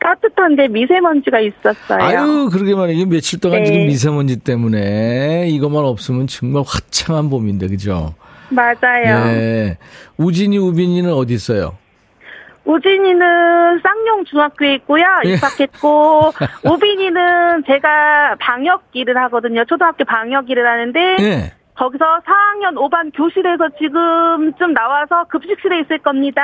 따뜻한데 0.00 0.68
미세먼지가 0.68 1.40
있었어요. 1.40 2.00
아유, 2.00 2.48
그러게 2.50 2.74
말이에요. 2.74 3.06
며칠 3.06 3.38
동안 3.38 3.60
네. 3.60 3.66
지금 3.66 3.86
미세먼지 3.86 4.38
때문에 4.38 5.48
이것만 5.50 5.84
없으면 5.84 6.26
정말 6.26 6.62
화창한 6.66 7.28
봄인데, 7.28 7.66
그죠? 7.68 8.14
맞아요. 8.48 9.24
네. 9.26 9.76
우진이, 10.16 10.56
우빈이는 10.56 11.12
어디 11.12 11.34
있어요? 11.34 11.76
우진이는 12.66 13.80
쌍용 13.82 14.24
중학교에 14.24 14.74
있고요. 14.74 15.04
예. 15.24 15.34
입학했고 15.34 16.32
우빈이는 16.68 17.64
제가 17.66 18.36
방역 18.40 18.82
일을 18.92 19.16
하거든요. 19.24 19.64
초등학교 19.64 20.04
방역 20.04 20.50
일을 20.50 20.66
하는데 20.66 21.00
예. 21.20 21.52
거기서 21.76 22.04
4학년 22.24 22.74
5반 22.74 23.14
교실에서 23.14 23.68
지금 23.78 24.52
좀 24.58 24.72
나와서 24.72 25.24
급식실에 25.28 25.80
있을 25.80 25.98
겁니다. 25.98 26.42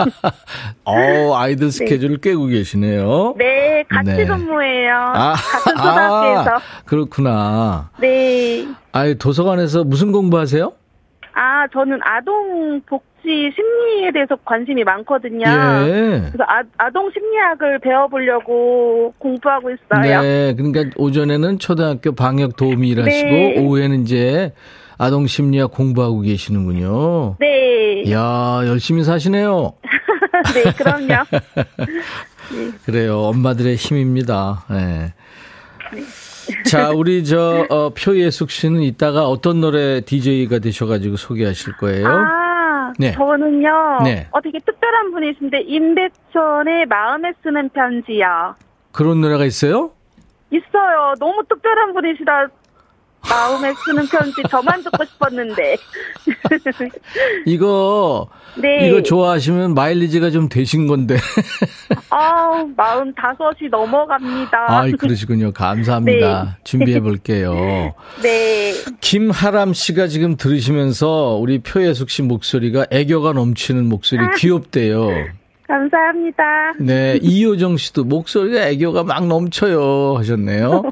어, 0.84 1.36
아이들 1.36 1.66
네. 1.66 1.70
스케줄을 1.70 2.16
네. 2.20 2.30
깨고 2.30 2.46
계시네요. 2.46 3.34
네, 3.36 3.84
같이 3.88 4.10
네. 4.12 4.24
근무해요. 4.24 4.94
아, 4.94 5.34
같은 5.36 5.76
초등학교에서. 5.76 6.50
아, 6.50 6.60
그렇구나. 6.86 7.90
네. 8.00 8.66
아이, 8.92 9.14
도서관에서 9.16 9.84
무슨 9.84 10.10
공부하세요? 10.10 10.72
아, 11.34 11.66
저는 11.72 12.00
아동 12.02 12.80
복 12.86 13.04
지 13.24 13.50
심리에 13.54 14.12
대해서 14.12 14.36
관심이 14.44 14.84
많거든요. 14.84 15.44
예. 15.46 16.22
그래서 16.30 16.44
아, 16.76 16.90
동 16.90 17.10
심리학을 17.10 17.80
배워보려고 17.80 19.14
공부하고 19.18 19.70
있어요. 19.70 20.22
네. 20.22 20.54
그러니까 20.54 20.90
오전에는 20.96 21.58
초등학교 21.58 22.12
방역 22.12 22.56
도우미 22.56 22.90
일하시고 22.90 23.28
네. 23.28 23.58
오후에는 23.60 24.02
이제 24.02 24.52
아동 24.98 25.26
심리학 25.26 25.72
공부하고 25.72 26.20
계시는군요. 26.20 27.36
네. 27.40 28.02
이야, 28.02 28.62
열심히 28.66 29.02
사시네요. 29.02 29.72
네, 30.54 30.72
그럼요. 30.76 31.06
네. 31.06 32.70
그래요. 32.84 33.20
엄마들의 33.20 33.74
힘입니다. 33.76 34.64
네. 34.70 35.14
네. 35.92 36.02
자, 36.66 36.90
우리 36.94 37.24
저 37.24 37.66
어, 37.70 37.90
표예숙 37.90 38.50
씨는 38.50 38.82
이따가 38.82 39.26
어떤 39.28 39.60
노래 39.60 40.00
DJ가 40.02 40.58
되셔가지고 40.58 41.16
소개하실 41.16 41.76
거예요? 41.78 42.06
아, 42.06 42.43
네. 42.98 43.12
저는요. 43.12 44.00
네. 44.04 44.26
어, 44.30 44.40
되게 44.40 44.58
특별한 44.58 45.10
분이신데 45.12 45.62
임백천의 45.62 46.86
마음에 46.86 47.32
쓰는 47.42 47.68
편지요. 47.70 48.54
그런 48.92 49.20
노래가 49.20 49.44
있어요? 49.44 49.90
있어요. 50.50 51.14
너무 51.18 51.42
특별한 51.48 51.92
분이시다. 51.94 52.48
마음에 53.28 53.72
쓰는 53.84 54.06
편지 54.06 54.42
저만 54.48 54.82
듣고 54.82 55.04
싶었는데. 55.04 55.76
이거 57.46 58.28
네. 58.56 58.88
이거 58.88 59.02
좋아하시면 59.02 59.74
마일리지가 59.74 60.30
좀 60.30 60.48
되신 60.48 60.86
건데. 60.86 61.16
아, 62.10 62.64
마흔 62.76 63.12
다섯이 63.14 63.68
넘어갑니다. 63.70 64.66
아, 64.68 64.90
그러시군요. 64.98 65.52
감사합니다. 65.52 66.44
네. 66.44 66.50
준비해 66.64 67.00
볼게요. 67.00 67.94
네. 68.22 68.72
김하람 69.00 69.72
씨가 69.74 70.06
지금 70.06 70.36
들으시면서 70.36 71.38
우리 71.40 71.58
표예숙 71.58 72.10
씨 72.10 72.22
목소리가 72.22 72.86
애교가 72.90 73.32
넘치는 73.32 73.86
목소리 73.86 74.24
아. 74.24 74.30
귀엽대요. 74.36 75.08
감사합니다. 75.66 76.74
네, 76.78 77.18
이효정 77.22 77.76
씨도 77.76 78.04
목소리가 78.04 78.68
애교가 78.68 79.04
막 79.04 79.26
넘쳐요 79.26 80.16
하셨네요. 80.18 80.82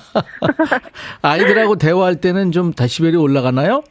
아이들하고 1.22 1.76
대화할 1.76 2.20
때는 2.20 2.52
좀 2.52 2.72
다시벨이 2.72 3.16
올라가나요? 3.16 3.82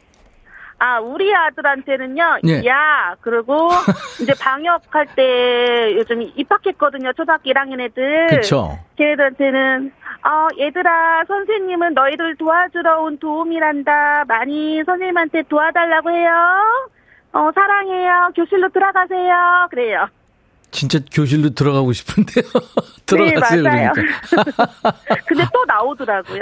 아, 0.78 0.98
우리 0.98 1.32
아들한테는요, 1.32 2.38
예. 2.48 2.66
야, 2.66 3.14
그리고 3.20 3.68
이제 4.20 4.32
방역할 4.40 5.06
때 5.14 5.94
요즘 5.94 6.22
입학했거든요, 6.22 7.12
초등학교 7.12 7.50
1학년 7.52 7.80
애들. 7.80 8.26
그쵸. 8.28 8.80
걔네들한테는, 8.96 9.92
어, 10.24 10.48
얘들아, 10.58 11.24
선생님은 11.28 11.94
너희들 11.94 12.34
도와주러 12.36 13.02
온 13.02 13.16
도움이란다. 13.18 14.24
많이 14.26 14.82
선생님한테 14.84 15.42
도와달라고 15.48 16.10
해요. 16.10 16.30
어, 17.32 17.50
사랑해요. 17.54 18.30
교실로 18.36 18.68
들어가세요. 18.68 19.66
그래요. 19.70 20.06
진짜 20.70 20.98
교실로 21.12 21.50
들어가고 21.50 21.92
싶은데요. 21.92 22.44
들어가세요. 23.06 23.62
네, 23.62 23.68
맞아요. 23.68 23.92
그러니까. 23.92 24.94
근데 25.26 25.44
또 25.52 25.64
나오더라고요. 25.66 26.40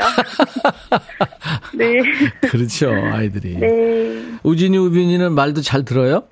네. 1.74 2.00
그렇죠, 2.48 2.92
아이들이. 2.92 3.56
네. 3.56 4.38
우진이, 4.42 4.78
우빈이는 4.78 5.32
말도 5.32 5.62
잘 5.62 5.84
들어요? 5.84 6.24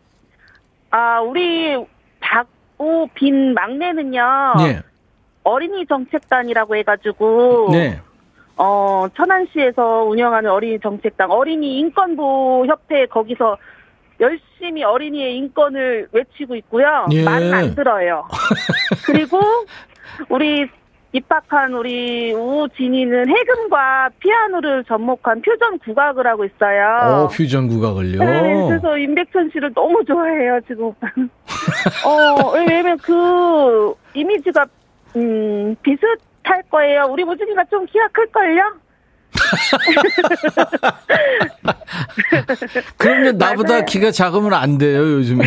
아, 0.90 1.20
우리 1.20 1.76
박우빈 2.20 3.54
막내는요. 3.54 4.54
네. 4.58 4.82
어린이 5.42 5.84
정책단이라고 5.86 6.76
해가지고. 6.76 7.70
네. 7.72 8.00
어, 8.56 9.06
천안시에서 9.16 10.04
운영하는 10.04 10.50
어린이 10.50 10.78
정책단, 10.80 11.30
어린이 11.30 11.78
인권부 11.78 12.66
협회 12.68 13.06
거기서 13.06 13.56
열심히 14.20 14.82
어린이의 14.82 15.36
인권을 15.36 16.08
외치고 16.12 16.56
있고요. 16.56 17.06
예. 17.12 17.22
말은 17.24 17.54
안 17.54 17.74
들어요. 17.74 18.26
그리고 19.06 19.40
우리 20.28 20.68
입학한 21.12 21.72
우리 21.72 22.34
우진이는 22.34 23.28
해금과 23.28 24.10
피아노를 24.18 24.84
접목한 24.84 25.40
퓨전 25.40 25.78
국악을 25.78 26.26
하고 26.26 26.44
있어요. 26.44 27.24
오, 27.24 27.28
퓨전 27.28 27.68
국악을요? 27.68 28.18
네, 28.18 28.66
그래서 28.68 28.98
임백천 28.98 29.50
씨를 29.52 29.72
너무 29.74 30.04
좋아해요, 30.04 30.60
지금. 30.66 30.92
어, 32.04 32.50
왜냐면 32.54 32.98
그 32.98 33.94
이미지가, 34.14 34.66
음, 35.16 35.74
비슷할 35.82 36.62
거예요. 36.70 37.06
우리 37.08 37.22
우진이가 37.22 37.64
좀 37.70 37.86
키가 37.86 38.08
클걸요? 38.08 38.87
그러면 42.96 43.38
나보다 43.38 43.74
맞아요. 43.74 43.84
키가 43.84 44.10
작으면 44.10 44.52
안 44.54 44.78
돼요, 44.78 45.00
요즘에. 45.00 45.44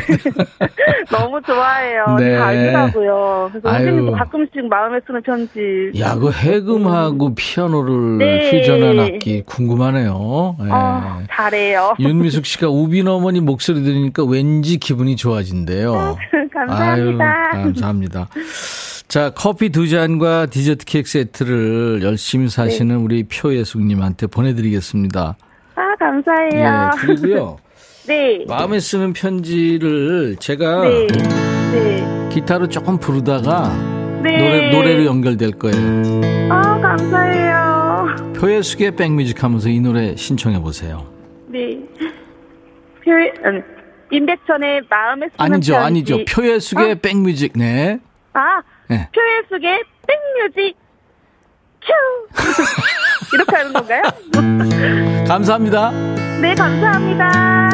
너무 1.11 1.41
좋아해요. 1.41 2.15
네. 2.17 2.37
알더라고요. 2.37 3.49
그래서 3.51 3.69
선생님도 3.69 4.11
가끔씩 4.13 4.65
마음에 4.67 4.99
쓰는 5.05 5.21
편지. 5.21 5.91
야, 5.99 6.15
그 6.15 6.31
해금하고 6.31 7.27
음. 7.27 7.35
피아노를 7.35 8.17
네. 8.17 8.51
퓨전한 8.51 8.99
악기 8.99 9.43
궁금하네요. 9.43 10.55
네. 10.59 10.69
어, 10.71 11.21
잘해요. 11.29 11.95
윤미숙 12.01 12.45
씨가 12.45 12.69
우빈 12.69 13.07
어머니 13.07 13.41
목소리 13.41 13.83
들으니까 13.83 14.23
왠지 14.23 14.77
기분이 14.77 15.15
좋아진대요. 15.15 16.17
감사합니다. 16.53 17.49
아유, 17.53 17.63
감사합니다. 17.63 18.27
자, 19.11 19.29
커피 19.35 19.67
두 19.71 19.89
잔과 19.89 20.45
디저트 20.45 20.85
케이크 20.85 21.09
세트를 21.09 21.99
열심히 22.01 22.47
사시는 22.47 22.97
네. 22.97 23.03
우리 23.03 23.23
표예숙님한테 23.23 24.27
보내드리겠습니다. 24.27 25.35
아, 25.75 25.95
감사해요. 25.99 26.51
네, 26.53 26.97
그리고요. 26.97 27.57
네. 28.07 28.45
마음에 28.47 28.79
쓰는 28.79 29.11
편지를 29.11 30.37
제가 30.39 30.83
네. 30.83 31.07
네. 31.73 32.29
기타로 32.31 32.69
조금 32.69 32.97
부르다가 32.97 33.75
네. 34.23 34.37
노래, 34.37 34.69
노래로 34.71 35.05
연결될 35.05 35.59
거예요. 35.59 36.21
아, 36.49 36.79
감사해요. 36.79 38.33
표예숙의 38.37 38.95
백뮤직 38.95 39.43
하면서 39.43 39.67
이 39.67 39.81
노래 39.81 40.15
신청해 40.15 40.61
보세요. 40.61 41.05
네. 41.49 41.77
표예, 43.03 43.33
음, 43.43 43.61
임백천의 44.09 44.83
마음에 44.89 45.27
쓰는 45.27 45.53
아니죠, 45.53 45.73
편지. 45.73 45.85
아니죠. 45.85 46.17
표예숙의 46.33 46.91
어? 46.93 46.95
백뮤직, 46.95 47.51
네. 47.57 47.99
아, 48.33 48.61
네. 48.91 49.07
표현 49.15 49.43
속에 49.47 49.81
백뮤직 50.05 50.75
큐 51.81 51.87
이렇게 53.33 53.55
하는 53.55 53.71
건가요? 53.71 54.01
감사합니다. 55.25 55.91
네, 56.41 56.53
감사합니다. 56.55 57.69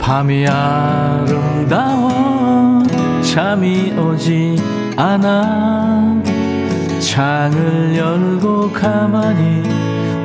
밤이 0.00 0.46
아름다워 0.48 2.08
잠이 3.22 3.92
오지 3.92 4.56
않아 4.96 6.22
창을 6.98 7.94
열고 7.94 8.72
가만히 8.72 9.64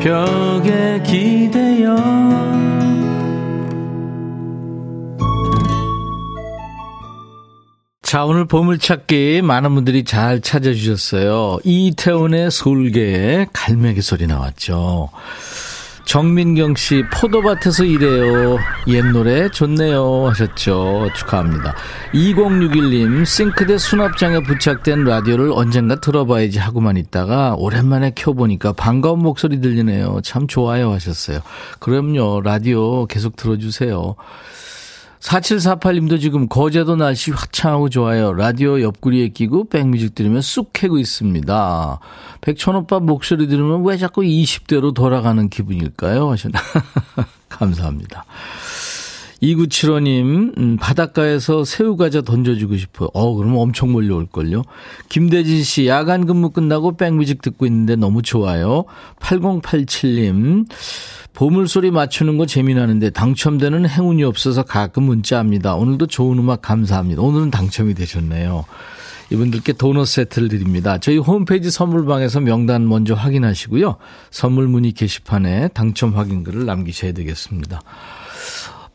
벽에 0.02 1.04
기대어 1.06 1.98
자, 8.14 8.26
오늘 8.26 8.46
보물찾기 8.46 9.42
많은 9.42 9.74
분들이 9.74 10.04
잘 10.04 10.40
찾아주셨어요. 10.40 11.58
이태원의 11.64 12.52
솔개에 12.52 13.48
갈매기 13.52 14.04
소리 14.04 14.28
나왔죠. 14.28 15.10
정민경 16.06 16.76
씨, 16.76 17.04
포도밭에서 17.12 17.86
일해요. 17.86 18.60
옛 18.90 19.04
노래 19.04 19.50
좋네요. 19.50 20.28
하셨죠. 20.28 21.10
축하합니다. 21.16 21.74
2061님, 22.14 23.26
싱크대 23.26 23.80
수납장에 23.80 24.44
부착된 24.44 25.06
라디오를 25.06 25.52
언젠가 25.52 26.00
들어봐야지 26.00 26.60
하고만 26.60 26.98
있다가 26.98 27.56
오랜만에 27.58 28.12
켜보니까 28.14 28.74
반가운 28.74 29.24
목소리 29.24 29.60
들리네요. 29.60 30.20
참 30.22 30.46
좋아요. 30.46 30.92
하셨어요. 30.92 31.40
그럼요. 31.80 32.42
라디오 32.42 33.08
계속 33.08 33.36
들어주세요. 33.38 34.16
4748님도 35.24 36.20
지금 36.20 36.50
거제도 36.50 36.98
날씨 36.98 37.32
화창하고 37.32 37.88
좋아요. 37.88 38.34
라디오 38.34 38.82
옆구리에 38.82 39.30
끼고 39.30 39.70
백뮤직 39.70 40.16
들으면 40.16 40.42
쑥 40.42 40.72
캐고 40.74 41.00
있습니다. 41.00 42.00
백천오빠 42.42 43.00
목소리 43.00 43.48
들으면 43.48 43.86
왜 43.86 43.96
자꾸 43.96 44.22
20대로 44.22 44.94
돌아가는 44.94 45.48
기분일까요? 45.48 46.30
하셨나. 46.30 46.60
감사합니다. 47.48 48.26
2975님, 49.42 50.58
음, 50.58 50.78
바닷가에서 50.78 51.66
새우과자 51.66 52.22
던져주고 52.22 52.78
싶어요. 52.78 53.10
어, 53.14 53.34
그러면 53.36 53.60
엄청 53.60 53.92
몰려올걸요. 53.92 54.64
김대진 55.10 55.64
씨, 55.64 55.88
야간 55.88 56.26
근무 56.26 56.50
끝나고 56.50 56.96
백뮤직 56.96 57.42
듣고 57.42 57.66
있는데 57.66 57.96
너무 57.96 58.22
좋아요. 58.22 58.86
8087님, 59.20 60.66
보물소리 61.34 61.92
맞추는 61.92 62.38
거 62.38 62.46
재미나는데 62.46 63.10
당첨되는 63.10 63.88
행운이 63.90 64.24
없어서 64.24 64.64
가끔 64.64 65.04
문자합니다. 65.04 65.76
오늘도 65.76 66.08
좋은 66.08 66.38
음악 66.38 66.62
감사합니다. 66.62 67.22
오늘은 67.22 67.52
당첨이 67.52 67.96
되셨네요. 67.96 68.66
이분들께 69.32 69.74
도넛 69.74 70.08
세트를 70.08 70.50
드립니다. 70.50 71.00
저희 71.00 71.18
홈페이지 71.18 71.72
선물방에서 71.72 72.40
명단 72.42 72.88
먼저 72.88 73.16
확인하시고요. 73.16 73.96
선물 74.30 74.68
문의 74.68 74.92
게시판에 74.92 75.70
당첨 75.70 76.16
확인글을 76.16 76.66
남기셔야 76.66 77.14
되겠습니다. 77.14 77.82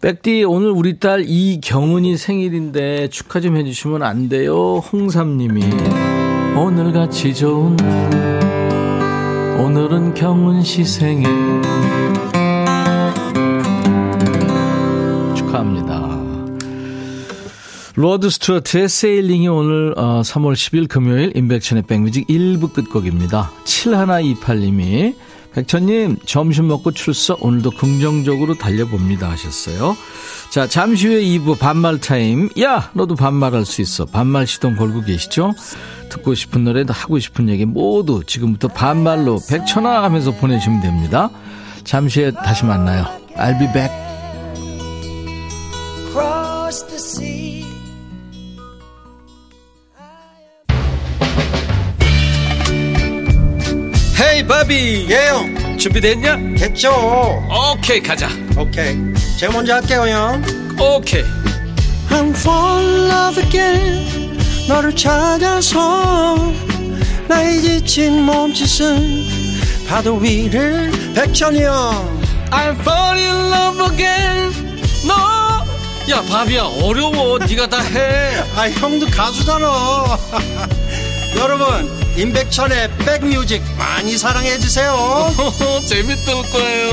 백디 0.00 0.44
오늘 0.44 0.70
우리 0.70 1.00
딸 1.00 1.24
이경은이 1.26 2.16
생일인데 2.16 3.08
축하 3.08 3.40
좀 3.40 3.56
해주시면 3.56 4.04
안 4.04 4.28
돼요. 4.28 4.76
홍삼님이 4.76 5.64
오늘같이 6.56 7.34
좋은 7.34 7.74
날 7.76 9.58
오늘은 9.58 10.14
경은 10.14 10.62
씨 10.62 10.84
생일 10.84 11.26
축하합니다. 15.48 16.18
로드 17.94 18.30
스튜어트의 18.30 18.88
Sailing이 18.88 19.48
오늘 19.48 19.94
3월 19.94 19.96
어, 19.96 20.22
10일 20.52 20.88
금요일 20.88 21.32
임백천의 21.36 21.84
백뮤직 21.84 22.28
1부 22.28 22.72
끝곡입니다. 22.72 23.50
7128님이 23.64 25.16
백천님 25.52 26.18
점심 26.24 26.68
먹고 26.68 26.92
출석 26.92 27.42
오늘도 27.44 27.72
긍정적으로 27.72 28.54
달려봅니다 28.54 29.28
하셨어요. 29.30 29.96
자 30.50 30.68
잠시 30.68 31.08
후에 31.08 31.22
2부 31.22 31.58
반말 31.58 31.98
타임 31.98 32.48
야 32.60 32.90
너도 32.94 33.16
반말할 33.16 33.64
수 33.64 33.82
있어 33.82 34.04
반말 34.04 34.46
시동 34.46 34.76
걸고 34.76 35.02
계시죠? 35.02 35.54
듣고 36.10 36.34
싶은 36.34 36.64
노래 36.64 36.84
하고 36.88 37.18
싶은 37.18 37.48
얘기 37.48 37.64
모두 37.64 38.22
지금부터 38.24 38.68
반말로 38.68 39.40
백천아 39.48 40.04
하면서 40.04 40.30
보내시면 40.30 40.80
됩니다. 40.80 41.30
잠시 41.82 42.22
후에 42.22 42.30
다시 42.30 42.64
만나요. 42.64 43.04
I'll 43.36 43.58
be 43.58 43.66
back. 43.72 44.07
바비. 54.48 55.06
예영. 55.10 55.78
준비됐냐? 55.78 56.36
됐죠. 56.58 57.44
오케이 57.74 58.00
가자. 58.02 58.28
오케이. 58.56 58.96
제가 59.38 59.52
먼저 59.52 59.74
할게요 59.74 60.08
형. 60.08 60.42
오케이. 60.80 61.22
I'm 62.10 62.30
fall 62.34 62.84
in 62.84 63.10
love 63.10 63.44
again. 63.44 64.38
너를 64.66 64.94
찾아서 64.96 66.52
나의 67.28 67.60
지친 67.60 68.22
몸짓은 68.22 69.26
파도 69.88 70.16
위를 70.16 70.90
백천이 71.14 71.62
형. 71.62 72.20
I'm 72.50 72.80
fall 72.80 73.18
in 73.18 73.52
love 73.52 73.92
again. 73.92 74.52
너. 75.06 75.14
야 76.10 76.22
바비야 76.22 76.62
어려워. 76.82 77.38
네가 77.38 77.68
다해. 77.68 78.42
아 78.56 78.70
형도 78.70 79.06
가수잖아. 79.10 79.68
여러분 81.36 82.07
임백천의 82.18 82.90
백뮤직 82.98 83.62
많이 83.78 84.18
사랑해 84.18 84.58
주세요 84.58 84.92
재밌을 85.86 86.34
거예요 86.50 86.88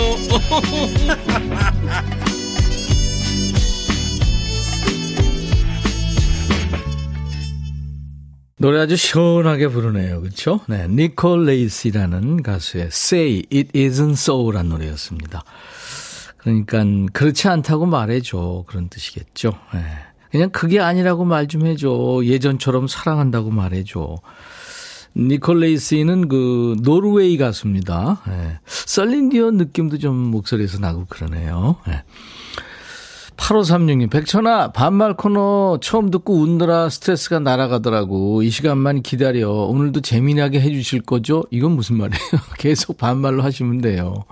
노래 8.57 8.79
아주 8.79 8.95
시원하게 8.95 9.67
부르네요. 9.67 10.21
그렇죠? 10.21 10.61
네, 10.67 10.87
니콜 10.87 11.45
레이시라는 11.45 12.41
가수의 12.41 12.85
Say 12.85 13.43
It 13.53 13.71
Isn't 13.73 14.13
So라는 14.13 14.69
노래였습니다. 14.69 15.43
그러니까 16.37 16.83
그렇지 17.11 17.47
않다고 17.49 17.85
말해줘 17.85 18.63
그런 18.67 18.87
뜻이겠죠. 18.89 19.51
네. 19.73 19.81
그냥 20.31 20.49
그게 20.51 20.79
아니라고 20.79 21.25
말 21.25 21.47
좀 21.47 21.65
해줘. 21.65 22.21
예전처럼 22.23 22.87
사랑한다고 22.87 23.51
말해줘. 23.51 24.17
니콜 25.17 25.59
레이시는 25.61 26.27
그 26.27 26.75
노르웨이 26.81 27.37
가수입니다. 27.37 28.21
네. 28.27 28.59
썰린디온 28.65 29.55
느낌도 29.57 29.97
좀 29.99 30.15
목소리에서 30.15 30.79
나고 30.79 31.05
그러네요. 31.07 31.77
네. 31.87 32.03
8536님, 33.37 34.09
백천아, 34.09 34.71
반말 34.71 35.15
코너 35.15 35.77
처음 35.81 36.09
듣고 36.09 36.35
웃느라 36.35 36.89
스트레스가 36.89 37.39
날아가더라고. 37.39 38.43
이 38.43 38.49
시간만 38.49 39.01
기다려. 39.01 39.49
오늘도 39.51 40.01
재미나게 40.01 40.61
해주실 40.61 41.01
거죠? 41.01 41.43
이건 41.51 41.71
무슨 41.73 41.97
말이에요? 41.97 42.21
계속 42.57 42.97
반말로 42.97 43.43
하시면 43.43 43.81
돼요. 43.81 44.23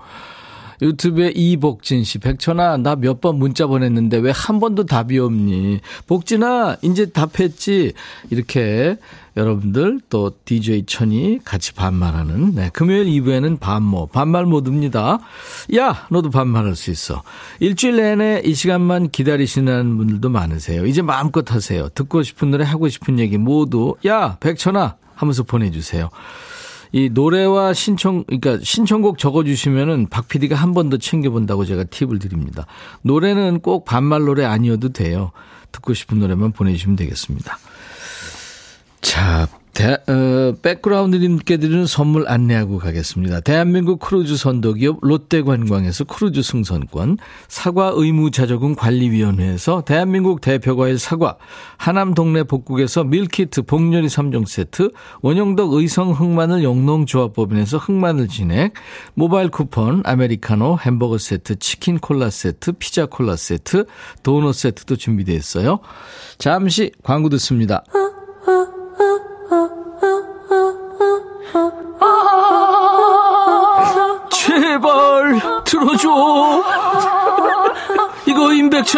유튜브에 0.82 1.32
이복진 1.34 2.02
씨, 2.04 2.18
백천아, 2.18 2.78
나 2.78 2.96
몇 2.96 3.20
번 3.20 3.38
문자 3.38 3.66
보냈는데 3.66 4.16
왜 4.18 4.32
한 4.32 4.58
번도 4.58 4.84
답이 4.86 5.18
없니? 5.18 5.80
복진아, 6.06 6.78
이제 6.82 7.06
답했지? 7.06 7.92
이렇게 8.30 8.96
여러분들 9.36 10.00
또 10.10 10.32
DJ 10.44 10.84
천이 10.86 11.40
같이 11.44 11.72
반말하는 11.74 12.54
네, 12.54 12.70
금요일 12.72 13.06
2부에는 13.06 13.58
반모, 13.58 14.06
반말 14.08 14.46
모드입니다. 14.46 15.18
야, 15.76 16.06
너도 16.10 16.30
반말할 16.30 16.76
수 16.76 16.90
있어. 16.90 17.22
일주일 17.60 17.96
내내 17.96 18.42
이 18.44 18.54
시간만 18.54 19.10
기다리시는 19.10 19.96
분들도 19.96 20.28
많으세요. 20.28 20.86
이제 20.86 21.02
마음껏 21.02 21.50
하세요. 21.52 21.88
듣고 21.88 22.22
싶은 22.22 22.50
노래, 22.52 22.64
하고 22.64 22.88
싶은 22.88 23.18
얘기 23.18 23.36
모두 23.38 23.96
야, 24.06 24.36
백천아 24.38 24.96
하면서 25.14 25.42
보내주세요. 25.42 26.10
이 26.92 27.10
노래와 27.12 27.72
신청, 27.72 28.22
그러니까 28.22 28.58
신청곡 28.62 29.18
적어주시면은 29.18 30.06
박 30.10 30.28
PD가 30.28 30.54
한 30.54 30.74
번 30.74 30.90
더 30.90 30.96
챙겨본다고 30.96 31.64
제가 31.64 31.82
팁을 31.84 32.20
드립니다. 32.20 32.66
노래는 33.02 33.60
꼭 33.60 33.84
반말 33.84 34.22
노래 34.22 34.44
아니어도 34.44 34.90
돼요. 34.90 35.32
듣고 35.72 35.92
싶은 35.92 36.20
노래만 36.20 36.52
보내주시면 36.52 36.94
되겠습니다. 36.94 37.58
자, 39.04 39.46
대, 39.74 39.98
어, 40.08 40.54
백그라운드님께 40.62 41.58
드리는 41.58 41.84
선물 41.84 42.26
안내하고 42.26 42.78
가겠습니다. 42.78 43.40
대한민국 43.40 43.98
크루즈 43.98 44.36
선도기업 44.36 45.00
롯데관광에서 45.02 46.04
크루즈 46.04 46.42
승선권, 46.42 47.18
사과 47.48 47.92
의무자조금 47.94 48.76
관리위원회에서 48.76 49.82
대한민국 49.82 50.40
대표과일 50.40 50.98
사과, 50.98 51.36
하남 51.76 52.14
동네 52.14 52.44
복국에서 52.44 53.04
밀키트 53.04 53.62
복렬이 53.62 54.06
3종 54.06 54.46
세트, 54.46 54.90
원영덕 55.20 55.74
의성 55.74 56.12
흑마늘 56.12 56.62
영농조합법인에서 56.62 57.76
흑마늘 57.76 58.28
진액, 58.28 58.72
모바일 59.12 59.50
쿠폰, 59.50 60.02
아메리카노, 60.06 60.78
햄버거 60.80 61.18
세트, 61.18 61.58
치킨 61.58 61.98
콜라 61.98 62.30
세트, 62.30 62.72
피자 62.78 63.04
콜라 63.04 63.36
세트, 63.36 63.84
도넛 64.22 64.54
세트도 64.54 64.96
준비되어 64.96 65.36
있어요. 65.36 65.80
잠시 66.38 66.90
광고 67.02 67.28
듣습니다. 67.28 67.84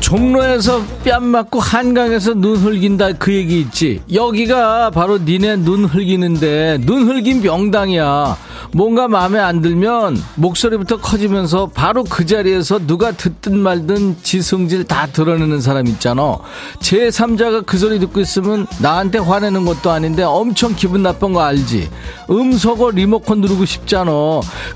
종로에서 0.00 0.82
뺨 1.04 1.24
맞고 1.26 1.60
한강에서 1.60 2.34
눈 2.34 2.56
흘긴다 2.56 3.12
그 3.12 3.32
얘기 3.32 3.60
있지? 3.60 4.00
여기가 4.12 4.90
바로 4.90 5.18
니네 5.18 5.56
눈 5.56 5.84
흘기는데 5.84 6.78
눈 6.84 7.06
흘긴 7.08 7.42
명당이야 7.42 8.36
뭔가 8.72 9.08
마음에 9.08 9.38
안 9.38 9.60
들면 9.60 10.22
목소리부터 10.36 10.98
커지면서 10.98 11.70
바로 11.74 12.04
그 12.04 12.24
자리에서 12.24 12.78
누가 12.86 13.12
듣든 13.12 13.58
말든 13.58 14.18
지성질 14.22 14.84
다 14.84 15.06
드러내는 15.06 15.60
사람 15.60 15.86
있잖아. 15.88 16.38
제3자가 16.80 17.66
그 17.66 17.78
소리 17.78 17.98
듣고 17.98 18.20
있으면 18.20 18.66
나한테 18.80 19.18
화내는 19.18 19.64
것도 19.64 19.90
아닌데 19.90 20.22
엄청 20.22 20.74
기분 20.74 21.02
나쁜 21.02 21.32
거 21.32 21.40
알지? 21.40 21.90
음소거 22.30 22.90
리모컨 22.90 23.40
누르고 23.40 23.64
싶잖아. 23.64 24.12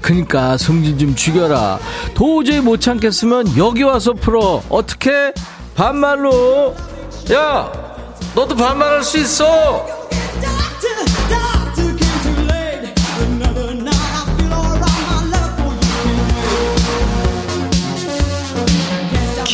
그니까 0.01 0.57
성질 0.57 0.99
좀 0.99 1.15
죽여라. 1.15 1.79
도저히 2.15 2.61
못 2.61 2.81
참겠으면 2.81 3.57
여기 3.57 3.83
와서 3.83 4.13
풀어. 4.13 4.63
어떻게 4.69 5.33
반말로? 5.75 6.75
야 7.33 7.71
너도 8.35 8.57
반말할 8.57 9.03
수 9.03 9.19
있어 9.19 10.04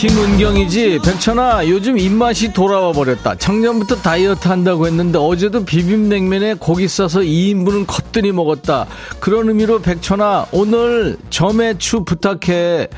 김은경이지. 0.00 1.00
백천아 1.04 1.68
요즘 1.68 1.98
입맛이 1.98 2.54
돌아와 2.54 2.90
버렸다. 2.90 3.34
작년부터 3.34 3.96
다이어트 3.96 4.48
한다고 4.48 4.86
했는데 4.86 5.18
어제도 5.18 5.62
비빔냉면에 5.62 6.54
고기 6.54 6.88
싸서 6.88 7.20
2인분은 7.20 7.86
겉들이 7.86 8.32
먹었다. 8.32 8.86
그런 9.18 9.48
의미로 9.48 9.82
백천아 9.82 10.46
오늘 10.52 11.18
점액추 11.28 12.04
부탁해. 12.04 12.88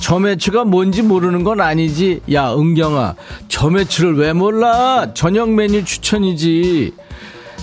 점액추가 0.00 0.64
뭔지 0.64 1.02
모르는 1.02 1.44
건 1.44 1.60
아니지. 1.60 2.22
야 2.32 2.52
은경아 2.52 3.14
점액추를 3.46 4.16
왜 4.16 4.32
몰라? 4.32 5.14
저녁 5.14 5.52
메뉴 5.52 5.84
추천이지. 5.84 6.92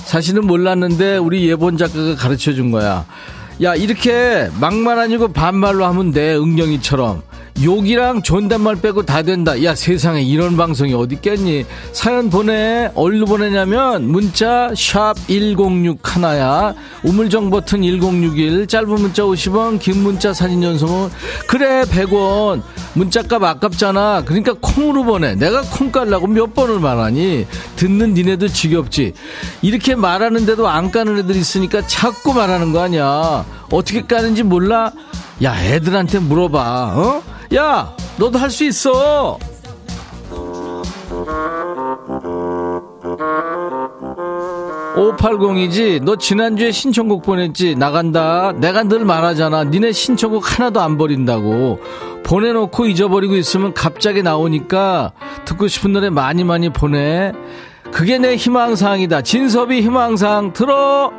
사실은 0.06 0.48
몰랐는데 0.48 1.18
우리 1.18 1.50
예본 1.50 1.76
작가가 1.76 2.16
가르쳐 2.16 2.54
준 2.54 2.72
거야. 2.72 3.06
야 3.62 3.76
이렇게 3.76 4.48
막말 4.62 5.00
아니고 5.00 5.34
반말로 5.34 5.84
하면 5.84 6.12
돼 6.12 6.34
은경이처럼 6.38 7.35
욕이랑 7.64 8.22
존댓말 8.22 8.76
빼고 8.76 9.04
다 9.04 9.22
된다. 9.22 9.64
야, 9.64 9.74
세상에 9.76 10.22
이런 10.22 10.58
방송이 10.58 10.94
어디 10.94 11.16
있겠니? 11.16 11.66
사연 11.94 12.30
보내. 12.30 12.92
어디로 12.94 13.26
보내냐면, 13.26 14.12
문자, 14.12 14.72
샵 14.76 15.16
1061 15.28 15.98
하나야. 16.04 16.76
우물정 17.04 17.50
버튼 17.50 17.82
1061. 17.82 18.68
짧은 18.68 18.90
문자 18.90 19.24
50원, 19.24 19.80
긴 19.80 20.04
문자 20.04 20.34
사진 20.34 20.62
연속은. 20.64 21.10
그래, 21.48 21.84
100원. 21.84 22.62
문자값 22.94 23.42
아깝잖아. 23.42 24.24
그러니까 24.26 24.54
콩으로 24.60 25.06
보내. 25.06 25.36
내가 25.36 25.62
콩 25.62 25.92
깔라고 25.92 26.28
몇 26.28 26.54
번을 26.54 26.80
말하니? 26.80 27.48
듣는 27.78 28.16
니네도 28.16 28.50
지겹지. 28.50 29.14
이렇게 29.62 29.96
말하는데도 29.96 30.68
안 30.68 30.92
까는 30.92 31.20
애들 31.20 31.36
있으니까 31.38 31.88
자꾸 31.88 32.34
말하는 32.34 32.74
거 32.74 32.82
아니야. 32.82 33.46
어떻게 33.72 34.02
까는지 34.02 34.44
몰라? 34.44 34.92
야, 35.44 35.56
애들한테 35.64 36.20
물어봐. 36.20 36.94
어? 36.96 37.24
야, 37.56 37.94
너도 38.18 38.38
할 38.40 38.50
수 38.50 38.64
있어. 38.66 39.38
오팔공이지 44.98 46.02
너 46.04 46.16
지난주에 46.16 46.72
신청곡 46.72 47.24
보냈지 47.24 47.76
나간다 47.76 48.54
내가 48.54 48.84
늘 48.84 49.04
말하잖아 49.06 49.66
니네 49.66 49.92
신청곡 49.92 50.58
하나도 50.60 50.80
안 50.82 50.98
버린다고 50.98 51.80
보내놓고 52.24 52.86
잊어버리고 52.88 53.36
있으면 53.36 53.74
갑자기 53.74 54.24
나오니까 54.24 55.12
듣고 55.44 55.68
싶은 55.68 55.92
노래 55.94 56.10
많이 56.10 56.44
많이 56.44 56.70
보내 56.70 57.34
그게 57.92 58.18
내 58.18 58.36
희망사항이다 58.36 59.22
진섭이 59.22 59.82
희망사항 59.82 60.54
들어 60.54 61.12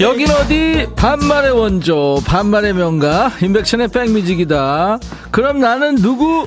여긴 0.00 0.30
어디? 0.30 0.86
반말의 0.94 1.50
원조 1.50 2.22
반말의 2.24 2.74
명가 2.74 3.32
인백션의 3.42 3.88
백뮤직이다. 3.88 5.00
그럼 5.32 5.58
나는 5.58 5.96
누구? 5.96 6.46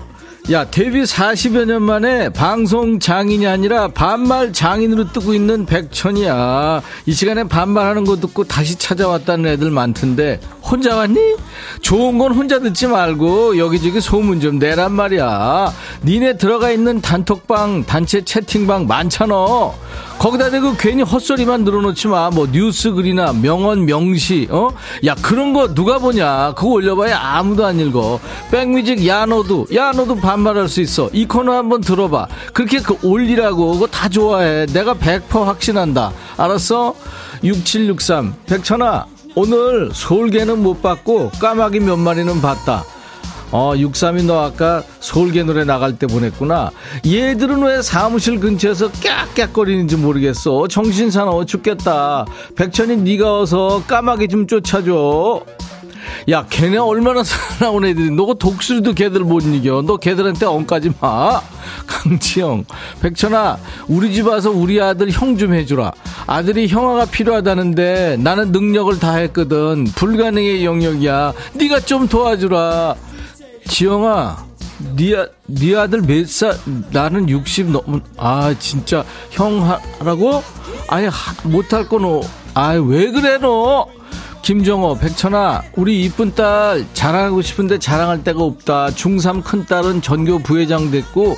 야 0.51 0.65
데뷔 0.65 1.03
40여 1.03 1.65
년 1.65 1.83
만에 1.83 2.29
방송 2.29 2.97
장인이 2.99 3.45
아니라 3.45 3.89
반말 3.89 4.53
장인으로 4.53 5.11
뜨고 5.11 5.33
있는 5.33 5.65
백천이야. 5.65 6.81
이 7.05 7.11
시간에 7.11 7.43
반말하는 7.43 8.05
거 8.05 8.15
듣고 8.15 8.45
다시 8.45 8.77
찾아왔다는 8.77 9.51
애들 9.51 9.69
많던데 9.69 10.39
혼자 10.71 10.95
왔니? 10.95 11.19
좋은 11.81 12.17
건 12.17 12.31
혼자 12.31 12.59
듣지 12.59 12.87
말고 12.87 13.57
여기저기 13.57 13.99
소문 13.99 14.39
좀 14.39 14.57
내란 14.57 14.93
말이야 14.93 15.73
니네 16.05 16.37
들어가 16.37 16.71
있는 16.71 17.01
단톡방 17.01 17.83
단체 17.83 18.23
채팅방 18.23 18.87
많잖아 18.87 19.35
거기다 20.17 20.51
대고 20.51 20.75
괜히 20.77 21.01
헛소리만 21.01 21.63
늘어놓지 21.63 22.07
마. 22.07 22.29
뭐 22.29 22.47
뉴스 22.51 22.91
글이나 22.91 23.33
명언 23.33 23.85
명시, 23.87 24.47
어? 24.51 24.69
야 25.03 25.15
그런 25.15 25.51
거 25.51 25.73
누가 25.73 25.97
보냐? 25.97 26.53
그거 26.55 26.73
올려봐야 26.73 27.17
아무도 27.19 27.65
안 27.65 27.79
읽어. 27.79 28.19
백뮤직 28.51 29.07
야 29.07 29.25
너도 29.25 29.65
야 29.73 29.91
너도 29.91 30.15
반말할 30.17 30.69
수 30.69 30.79
있어. 30.79 31.09
이 31.11 31.25
코너 31.25 31.53
한번 31.53 31.81
들어봐. 31.81 32.27
그렇게 32.53 32.77
그 32.81 32.99
올리라고 33.01 33.73
그거 33.73 33.87
다 33.87 34.07
좋아해. 34.07 34.67
내가 34.67 34.93
100% 34.93 35.43
확신한다. 35.43 36.11
알았어? 36.37 36.93
6763 37.43 38.35
백천아 38.45 39.07
오늘 39.35 39.89
서울계는 39.93 40.61
못 40.61 40.81
봤고 40.81 41.29
까마귀 41.39 41.79
몇 41.79 41.95
마리는 41.97 42.41
봤다. 42.41 42.83
어, 43.51 43.73
63이 43.75 44.25
너 44.25 44.41
아까 44.43 44.83
서울계 44.99 45.43
노래 45.43 45.63
나갈 45.65 45.97
때 45.97 46.07
보냈구나. 46.07 46.71
얘들은 47.05 47.61
왜 47.63 47.81
사무실 47.81 48.39
근처에서 48.39 48.89
깍깍거리는지 48.91 49.97
모르겠어. 49.97 50.67
정신 50.67 51.11
사나워 51.11 51.45
죽겠다. 51.45 52.25
백천이 52.55 52.97
네가 52.97 53.39
어서 53.41 53.83
까마귀 53.87 54.29
좀 54.29 54.47
쫓아줘. 54.47 55.43
야, 56.29 56.45
걔네 56.49 56.77
얼마나 56.77 57.23
사나운 57.23 57.85
애들이. 57.85 58.11
너가 58.11 58.33
독수리도 58.35 58.93
걔들 58.93 59.21
못 59.21 59.43
이겨. 59.43 59.81
너 59.85 59.97
걔들한테 59.97 60.45
엉까지 60.45 60.91
마. 60.99 61.41
강지영, 61.87 62.65
백천아, 63.01 63.57
우리 63.87 64.13
집 64.13 64.27
와서 64.27 64.51
우리 64.51 64.81
아들 64.81 65.09
형 65.11 65.37
좀 65.37 65.53
해주라. 65.53 65.91
아들이 66.27 66.67
형아가 66.67 67.05
필요하다는데 67.05 68.17
나는 68.19 68.51
능력을 68.51 68.99
다 68.99 69.15
했거든. 69.15 69.85
불가능의 69.85 70.65
영역이야. 70.65 71.33
네가 71.53 71.79
좀 71.81 72.07
도와주라. 72.07 72.95
지영아, 73.67 74.45
네, 74.95 75.15
아, 75.15 75.25
네 75.47 75.75
아들 75.75 76.01
몇 76.01 76.27
살? 76.27 76.57
나는 76.91 77.29
60 77.29 77.71
넘은, 77.71 78.01
아, 78.17 78.53
진짜, 78.59 79.03
형 79.31 79.61
하라고? 79.99 80.43
아예 80.87 81.09
못할 81.43 81.87
거 81.87 81.97
너. 81.99 82.21
아, 82.53 82.71
왜 82.73 83.11
그래, 83.11 83.37
너? 83.37 83.87
김정호, 84.41 84.97
백천아, 84.97 85.61
우리 85.75 86.03
이쁜 86.03 86.33
딸 86.33 86.85
자랑하고 86.93 87.41
싶은데 87.41 87.77
자랑할 87.77 88.23
데가 88.23 88.41
없다. 88.43 88.87
중3 88.87 89.43
큰 89.43 89.65
딸은 89.65 90.01
전교 90.01 90.39
부회장 90.39 90.89
됐고, 90.89 91.37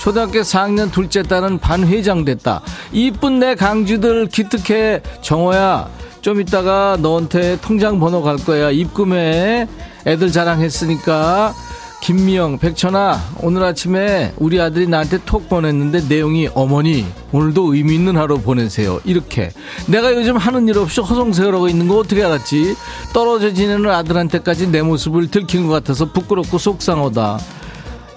초등학교 0.00 0.40
4학년 0.40 0.90
둘째 0.90 1.22
딸은 1.22 1.58
반회장 1.58 2.24
됐다. 2.24 2.62
이쁜 2.92 3.38
내 3.38 3.54
강주들 3.54 4.26
기특해. 4.26 5.00
정호야, 5.22 5.88
좀 6.22 6.40
이따가 6.40 6.96
너한테 7.00 7.58
통장 7.60 8.00
번호 8.00 8.22
갈 8.22 8.36
거야. 8.36 8.70
입금해. 8.70 9.68
애들 10.06 10.32
자랑했으니까 10.32 11.54
김미영 12.00 12.58
백천아 12.58 13.20
오늘 13.42 13.62
아침에 13.62 14.32
우리 14.38 14.60
아들이 14.60 14.86
나한테 14.86 15.18
톡 15.26 15.48
보냈는데 15.48 16.02
내용이 16.08 16.48
어머니 16.54 17.04
오늘도 17.30 17.74
의미 17.74 17.94
있는 17.94 18.16
하루 18.16 18.40
보내세요. 18.40 19.00
이렇게. 19.04 19.50
내가 19.86 20.12
요즘 20.14 20.36
하는 20.36 20.66
일 20.66 20.78
없이 20.78 21.00
허송세월하고 21.00 21.68
있는 21.68 21.88
거 21.88 21.98
어떻게 21.98 22.24
알았지? 22.24 22.74
떨어져 23.12 23.52
지내는 23.52 23.90
아들한테까지 23.90 24.68
내 24.68 24.82
모습을 24.82 25.30
들킨 25.30 25.66
것 25.66 25.74
같아서 25.74 26.10
부끄럽고 26.10 26.58
속상하다. 26.58 27.38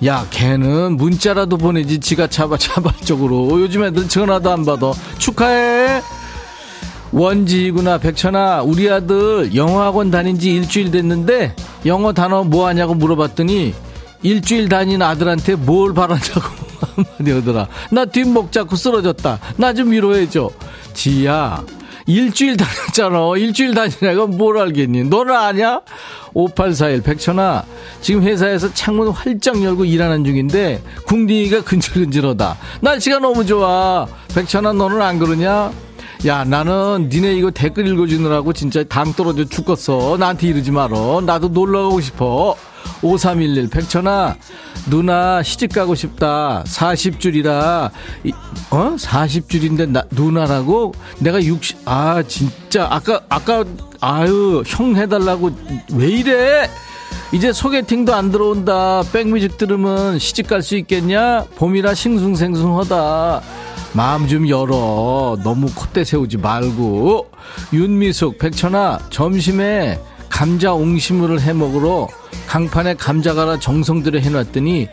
야 0.05 0.25
걔는 0.31 0.97
문자라도 0.97 1.57
보내지 1.57 1.99
지가 1.99 2.27
차바 2.27 2.57
차발적으로. 2.57 3.59
요즘 3.61 3.83
애들 3.83 4.07
전화도 4.07 4.49
안 4.51 4.65
받아. 4.65 4.93
축하해 5.17 6.01
원지구나 7.13 7.99
백천아. 7.99 8.63
우리 8.63 8.89
아들 8.89 9.55
영어학원 9.55 10.09
다닌 10.11 10.39
지 10.39 10.53
일주일 10.55 10.89
됐는데 10.91 11.55
영어 11.85 12.11
단어 12.11 12.43
뭐 12.43 12.67
하냐고 12.67 12.95
물어봤더니 12.95 13.73
일주일 14.23 14.67
다닌 14.67 15.01
아들한테 15.01 15.55
뭘 15.55 15.93
바란다고 15.93 16.41
한마디 16.95 17.31
하더라. 17.31 17.67
나 17.91 18.05
뒷목 18.05 18.51
잡고 18.51 18.75
쓰러졌다. 18.75 19.39
나 19.57 19.73
좀 19.73 19.91
위로해줘. 19.91 20.49
지야 20.93 21.63
일주일 22.07 22.57
다녔잖아. 22.57 23.37
일주일 23.37 23.75
다니라가 23.75 24.25
뭘 24.27 24.57
알겠니? 24.57 25.03
너는 25.05 25.35
아냐? 25.35 25.81
5841 26.33 27.01
백천아. 27.03 27.63
지금 28.01 28.23
회사에서 28.23 28.73
창문 28.73 29.09
활짝 29.09 29.61
열고 29.63 29.85
일하는 29.85 30.25
중인데 30.25 30.81
궁디가 31.05 31.63
근질근질하다. 31.63 32.57
날씨가 32.81 33.19
너무 33.19 33.45
좋아. 33.45 34.07
백천아 34.33 34.73
너는 34.73 35.01
안 35.01 35.19
그러냐 35.19 35.71
야 36.25 36.45
나는 36.45 37.09
니네 37.11 37.33
이거 37.35 37.51
댓글 37.51 37.85
읽어주느라고 37.87 38.53
진짜 38.53 38.83
당 38.83 39.13
떨어져 39.13 39.43
죽겠어. 39.43 40.15
나한테 40.17 40.47
이러지 40.47 40.71
말어. 40.71 41.21
나도 41.25 41.49
놀러가고 41.49 41.99
싶어. 41.99 42.55
5311 43.01 43.69
백천아 43.69 44.35
누나 44.89 45.43
시집 45.43 45.73
가고 45.73 45.95
싶다. 45.95 46.63
40줄이라. 46.65 47.91
어? 48.71 48.95
40줄인데 48.97 49.89
나, 49.89 50.03
누나라고? 50.11 50.93
내가 51.19 51.43
60, 51.43 51.79
아 51.85 52.23
진짜. 52.25 52.87
아까 52.89 53.19
아까 53.27 53.65
아유 53.99 54.63
형 54.65 54.95
해달라고 54.95 55.51
왜 55.93 56.07
이래? 56.07 56.69
이제 57.33 57.51
소개팅도 57.51 58.13
안 58.15 58.31
들어온다. 58.31 59.03
백뮤직 59.11 59.57
들으면 59.57 60.19
시집 60.19 60.47
갈 60.47 60.61
수 60.61 60.77
있겠냐? 60.77 61.45
봄이라 61.57 61.93
싱숭생숭하다 61.93 63.41
마음 63.93 64.27
좀 64.27 64.49
열어. 64.49 65.37
너무 65.43 65.67
콧대 65.73 66.03
세우지 66.03 66.37
말고. 66.37 67.29
윤미숙, 67.71 68.39
백천아, 68.39 68.99
점심에 69.09 69.99
감자 70.29 70.73
옹심물을 70.73 71.41
해 71.41 71.53
먹으러 71.53 72.07
강판에 72.47 72.95
감자 72.95 73.35
갈아 73.35 73.59
정성들여 73.59 74.19
해놨더니 74.19 74.87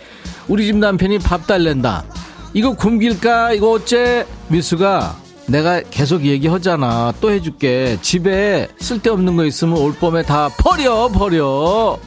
우리 0.48 0.66
집 0.66 0.76
남편이 0.76 1.18
밥 1.20 1.46
달랜다. 1.46 2.04
이거 2.52 2.74
굶길까? 2.74 3.53
이거 3.53 3.70
어째? 3.72 4.26
미수가 4.48 5.16
내가 5.46 5.80
계속 5.90 6.24
얘기하잖아. 6.24 7.14
또 7.20 7.30
해줄게. 7.30 7.96
집에 8.03 8.68
쓸데없는 8.78 9.36
거 9.36 9.44
있으면 9.46 9.78
올 9.78 9.94
봄에 9.94 10.22
다 10.22 10.48
버려, 10.59 11.09
버려. 11.09 11.98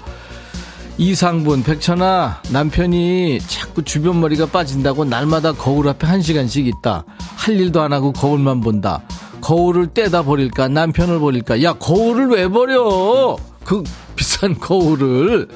이상분, 0.97 1.63
백천아, 1.63 2.41
남편이 2.51 3.39
자꾸 3.47 3.83
주변 3.83 4.21
머리가 4.21 4.45
빠진다고 4.45 5.05
날마다 5.05 5.51
거울 5.51 5.89
앞에 5.89 6.05
한 6.05 6.21
시간씩 6.21 6.67
있다. 6.67 7.03
할 7.35 7.59
일도 7.59 7.81
안 7.81 7.93
하고 7.93 8.13
거울만 8.13 8.61
본다. 8.61 9.01
거울을 9.41 9.87
떼다 9.87 10.23
버릴까? 10.23 10.67
남편을 10.69 11.19
버릴까? 11.19 11.63
야, 11.63 11.73
거울을 11.73 12.29
왜 12.29 12.47
버려? 12.47 13.35
그 13.65 13.83
비싼 14.15 14.57
거울을. 14.59 15.47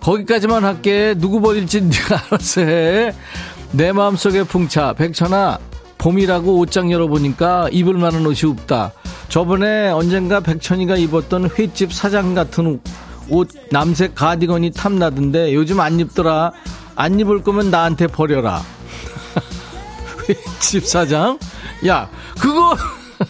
거기까지만 0.00 0.64
할게. 0.64 1.14
누구 1.18 1.40
버릴지 1.40 1.82
네가 1.82 2.22
알아서 2.26 2.62
해. 2.62 3.12
내 3.72 3.92
마음속에 3.92 4.42
풍차. 4.42 4.94
백천아, 4.94 5.58
봄이라고 5.98 6.58
옷장 6.58 6.90
열어보니까 6.90 7.68
입을 7.70 7.94
만한 7.94 8.26
옷이 8.26 8.50
없다. 8.50 8.92
저번에 9.28 9.90
언젠가 9.90 10.40
백천이가 10.40 10.96
입었던 10.96 11.50
횟집 11.58 11.92
사장 11.92 12.34
같은 12.34 12.66
옷 12.66 12.82
옷 13.28 13.48
남색 13.70 14.14
가디건이 14.14 14.72
탐나던데 14.72 15.54
요즘 15.54 15.80
안 15.80 15.98
입더라. 16.00 16.52
안 16.96 17.18
입을 17.18 17.42
거면 17.42 17.70
나한테 17.70 18.06
버려라. 18.06 18.62
집사장? 20.60 21.38
야, 21.86 22.08
그거, 22.38 22.76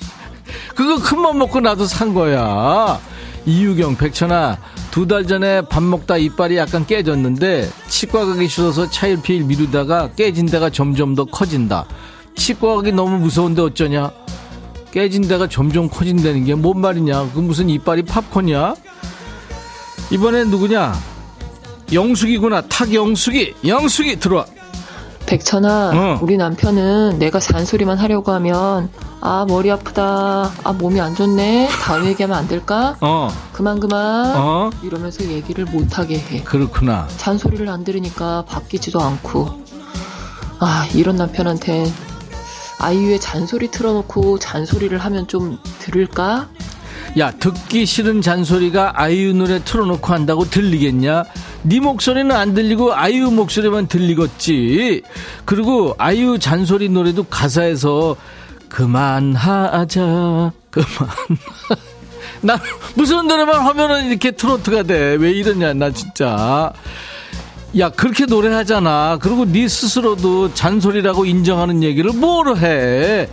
그거 0.75 0.97
큰 1.03 1.21
맘 1.21 1.39
먹고 1.39 1.61
나도 1.61 1.87
산 1.87 2.13
거야. 2.15 2.99
이유경, 3.47 3.97
백천아, 3.97 4.59
두 4.91 5.07
달 5.09 5.27
전에 5.27 5.63
밥 5.63 5.83
먹다 5.83 6.17
이빨이 6.17 6.57
약간 6.57 6.87
깨졌는데 6.87 7.69
치과 7.89 8.25
가기 8.27 8.47
싫어서 8.47 8.91
차일피일 8.91 9.45
미루다가 9.45 10.11
깨진 10.17 10.47
데가 10.47 10.71
점점 10.71 11.15
더 11.15 11.25
커진다. 11.25 11.87
치과 12.37 12.77
가기 12.77 12.93
너무 12.93 13.19
무서운데 13.19 13.63
어쩌냐? 13.63 14.11
깨진 14.93 15.27
데가 15.27 15.49
점점 15.49 15.89
커진다는 15.89 16.45
게 16.45 16.55
뭔 16.55 16.81
말이냐? 16.81 17.31
그 17.35 17.41
무슨 17.41 17.71
이빨이 17.71 18.03
팝콘이야? 18.03 18.75
이번엔 20.13 20.51
누구냐? 20.51 20.93
영숙이구나. 21.91 22.61
탁영숙이. 22.69 23.55
영숙이 23.67 24.21
들어와. 24.21 24.45
백천아, 25.25 25.91
어. 25.95 26.19
우리 26.21 26.37
남편은 26.37 27.19
내가 27.19 27.41
잔소리만 27.41 27.97
하려고 27.97 28.33
하면 28.33 28.91
아 29.23 29.47
머리 29.49 29.71
아프다, 29.71 30.53
아 30.65 30.73
몸이 30.75 31.01
안 31.01 31.15
좋네, 31.15 31.69
다음 31.81 32.05
얘기하면 32.07 32.37
안 32.37 32.47
될까? 32.47 32.97
어. 33.01 33.31
그만 33.55 33.81
그만. 33.81 34.37
어. 34.37 34.71
이러면서 34.83 35.25
얘기를 35.25 35.65
못 35.65 35.99
하게 35.99 36.19
해. 36.19 36.43
그렇구나. 36.43 37.09
잔소리를 37.17 37.67
안 37.71 37.83
들으니까 37.85 38.45
바뀌지도 38.47 39.01
않고. 39.01 39.63
아 40.59 40.87
이런 40.95 41.17
남편한테 41.17 41.91
아이유의 42.81 43.19
잔소리 43.21 43.71
틀어놓고 43.71 44.39
잔소리를 44.41 44.99
하면 44.99 45.27
좀 45.27 45.59
들을까? 45.79 46.49
야 47.19 47.31
듣기 47.31 47.85
싫은 47.85 48.23
잔소리가 48.23 48.93
아이유 48.95 49.35
노래 49.35 49.63
틀어놓고 49.63 50.13
한다고 50.13 50.45
들리겠냐? 50.49 51.25
네 51.63 51.79
목소리는 51.79 52.35
안 52.35 52.55
들리고 52.55 52.95
아이유 52.95 53.31
목소리만 53.31 53.87
들리겠지. 53.87 55.03
그리고 55.45 55.95
아이유 55.99 56.39
잔소리 56.39 56.89
노래도 56.89 57.25
가사에서 57.25 58.17
그만하자 58.71 60.53
그만. 60.71 61.09
나 62.41 62.59
무슨 62.95 63.29
노래만 63.29 63.61
하면은 63.61 64.07
이렇게 64.07 64.31
트로트가 64.31 64.85
돼. 64.85 65.17
왜 65.21 65.33
이러냐 65.33 65.75
나 65.75 65.91
진짜. 65.91 66.73
야 67.79 67.91
그렇게 67.91 68.25
노래하잖아. 68.25 69.19
그리고 69.21 69.45
네 69.45 69.69
스스로도 69.69 70.55
잔소리라고 70.55 71.27
인정하는 71.27 71.83
얘기를 71.83 72.11
뭐로 72.13 72.57
해. 72.57 73.29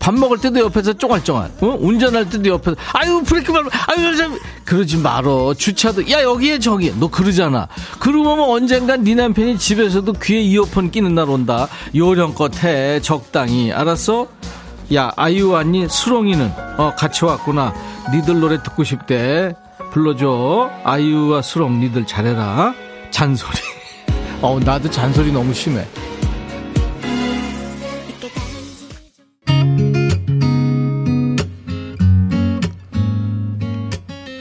밥 0.00 0.14
먹을 0.14 0.38
때도 0.38 0.58
옆에서 0.60 0.94
쫑알쫑알, 0.94 1.50
어? 1.60 1.76
운전할 1.78 2.28
때도 2.30 2.48
옆에서, 2.48 2.74
아유, 2.94 3.22
브레이크 3.24 3.52
밟아, 3.52 3.68
아유, 3.86 4.16
좀, 4.16 4.36
그러지 4.64 4.96
말어. 4.96 5.52
주차도, 5.54 6.10
야, 6.10 6.22
여기에 6.22 6.58
저기에. 6.58 6.94
너 6.98 7.08
그러잖아. 7.08 7.68
그러고 7.98 8.24
보면 8.24 8.48
언젠간 8.48 9.04
네 9.04 9.14
남편이 9.14 9.58
집에서도 9.58 10.10
귀에 10.14 10.40
이어폰 10.40 10.90
끼는 10.90 11.14
날 11.14 11.28
온다. 11.28 11.68
요령껏 11.94 12.64
해. 12.64 13.00
적당히. 13.00 13.72
알았어? 13.72 14.26
야, 14.94 15.12
아이유 15.16 15.50
왔니? 15.50 15.88
수롱이는? 15.88 16.50
어, 16.78 16.94
같이 16.96 17.24
왔구나. 17.26 17.74
니들 18.12 18.40
노래 18.40 18.62
듣고 18.62 18.82
싶대. 18.82 19.54
불러줘. 19.92 20.70
아이유와 20.82 21.42
수롱, 21.42 21.78
니들 21.80 22.06
잘해라. 22.06 22.74
잔소리. 23.10 23.58
어, 24.40 24.58
나도 24.64 24.88
잔소리 24.90 25.30
너무 25.30 25.52
심해. 25.52 25.86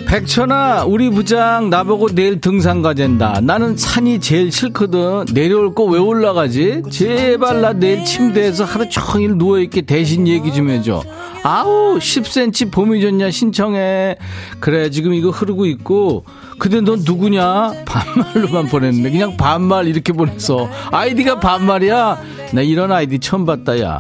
백천아 0.09 0.85
우리 0.85 1.07
부장 1.11 1.69
나보고 1.69 2.15
내일 2.15 2.41
등산 2.41 2.81
가된다. 2.81 3.39
나는 3.43 3.77
산이 3.77 4.19
제일 4.19 4.51
싫거든. 4.51 5.25
내려올 5.35 5.75
거 5.75 5.83
왜 5.83 5.99
올라가지? 5.99 6.81
제발 6.89 7.61
나 7.61 7.73
내일 7.73 8.03
침대에서 8.03 8.63
하루 8.63 8.89
종일 8.89 9.37
누워있게 9.37 9.81
대신 9.83 10.27
얘기 10.27 10.51
좀 10.51 10.71
해줘. 10.71 11.03
아우 11.43 11.99
10cm 11.99 12.71
봄이 12.71 13.01
좋냐 13.01 13.29
신청해. 13.29 14.17
그래 14.59 14.89
지금 14.89 15.13
이거 15.13 15.29
흐르고 15.29 15.67
있고. 15.67 16.25
근데 16.57 16.81
넌 16.81 17.03
누구냐? 17.05 17.73
반말로만 17.85 18.65
보냈는데 18.65 19.11
그냥 19.11 19.37
반말 19.37 19.87
이렇게 19.87 20.11
보냈어. 20.11 20.67
아이디가 20.91 21.39
반말이야? 21.39 22.19
나 22.53 22.61
이런 22.61 22.91
아이디 22.91 23.19
처음 23.19 23.45
봤다 23.45 23.79
야. 23.79 23.99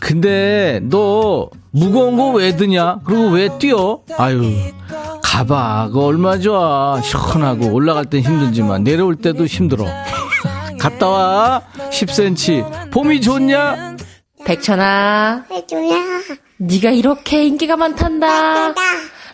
근데 0.00 0.80
너 0.82 1.48
무거운 1.70 2.16
거 2.16 2.30
왜 2.32 2.56
드냐? 2.56 3.00
그리고 3.04 3.28
왜 3.30 3.48
뛰어? 3.58 4.00
아유, 4.16 4.42
가봐. 5.22 5.88
그거 5.88 6.04
얼마 6.06 6.38
좋아. 6.38 7.00
시원하고 7.02 7.72
올라갈 7.72 8.04
땐 8.06 8.22
힘들지만 8.22 8.84
내려올 8.84 9.16
때도 9.16 9.46
힘들어. 9.46 9.84
갔다 10.80 11.08
와. 11.08 11.62
10cm. 11.90 12.90
봄이 12.90 13.20
좋냐? 13.20 13.96
백천아. 14.44 15.44
해줘야. 15.50 15.96
네가 16.58 16.90
이렇게 16.90 17.44
인기가 17.44 17.76
많단다. 17.76 18.74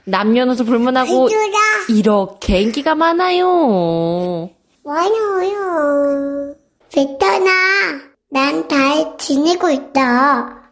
남녀노소 0.05 0.64
불문하고 0.64 1.28
해줘라. 1.28 1.53
이렇게 1.89 2.61
인기가 2.61 2.95
많아요. 2.95 4.51
많아요. 4.85 6.55
백천아, 6.93 7.51
난 8.30 8.68
잘 8.68 9.16
지내고 9.18 9.70
있다. 9.70 10.64